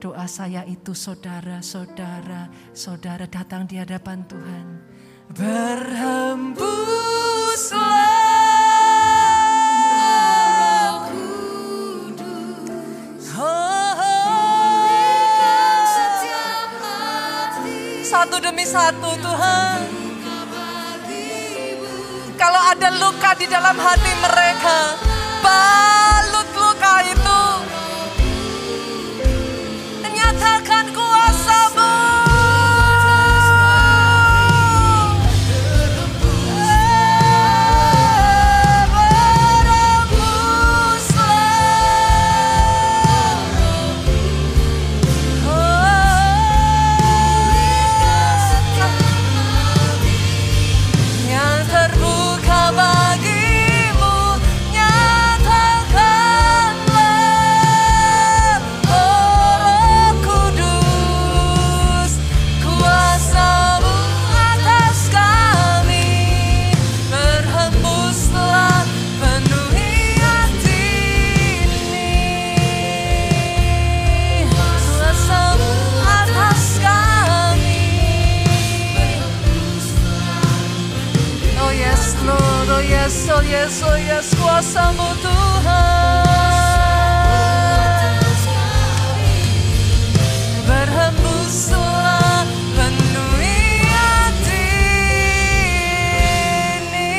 [0.03, 4.83] Doa saya itu saudara-saudara, saudara datang di hadapan Tuhan.
[5.31, 8.22] Berhembuslah
[18.13, 19.79] satu demi satu Tuhan.
[22.37, 24.79] Kalau ada luka di dalam hati mereka,
[25.41, 26.02] balut
[83.63, 86.27] yes, oh yes, kuasamu Tuhan.
[90.67, 92.43] Berhembuslah
[92.75, 94.67] penuhi hati
[96.83, 97.15] ini.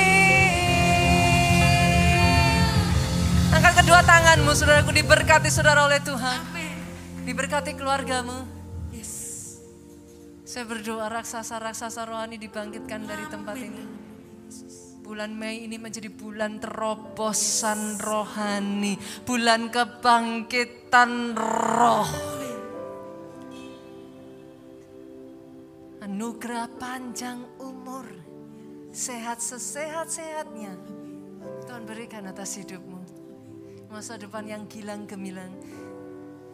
[3.55, 6.43] Angkat kedua tanganmu, saudaraku diberkati saudara oleh Tuhan.
[7.23, 8.51] Diberkati keluargamu.
[10.43, 14.02] Saya berdoa raksasa-raksasa rohani dibangkitkan dari tempat ini.
[15.03, 18.95] Bulan Mei ini menjadi bulan terobosan rohani,
[19.27, 22.07] bulan kebangkitan roh.
[26.07, 28.07] Anugerah panjang umur,
[28.95, 30.71] sehat sesehat-sehatnya.
[31.67, 33.03] Tuhan berikan atas hidupmu.
[33.91, 35.51] Masa depan yang gilang gemilang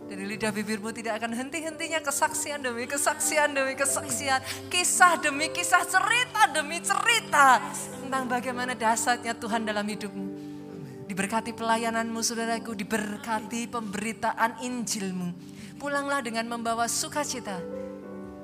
[0.09, 4.41] dari lidah bibirmu tidak akan henti-hentinya kesaksian demi kesaksian demi kesaksian.
[4.65, 7.61] Kisah demi kisah, cerita demi cerita.
[8.01, 10.25] Tentang bagaimana dasarnya Tuhan dalam hidupmu.
[11.05, 15.29] Diberkati pelayananmu saudaraku, diberkati pemberitaan Injilmu.
[15.77, 17.61] Pulanglah dengan membawa sukacita.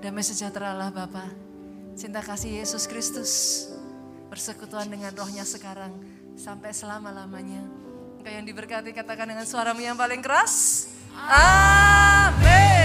[0.06, 1.34] Damai sejahtera Allah Bapa.
[1.98, 3.32] Cinta kasih Yesus Kristus.
[4.30, 5.98] Persekutuan dengan rohnya sekarang.
[6.38, 7.66] Sampai selama-lamanya.
[8.22, 10.95] Engkau yang diberkati katakan dengan suaramu yang paling keras.
[11.28, 12.85] Amém.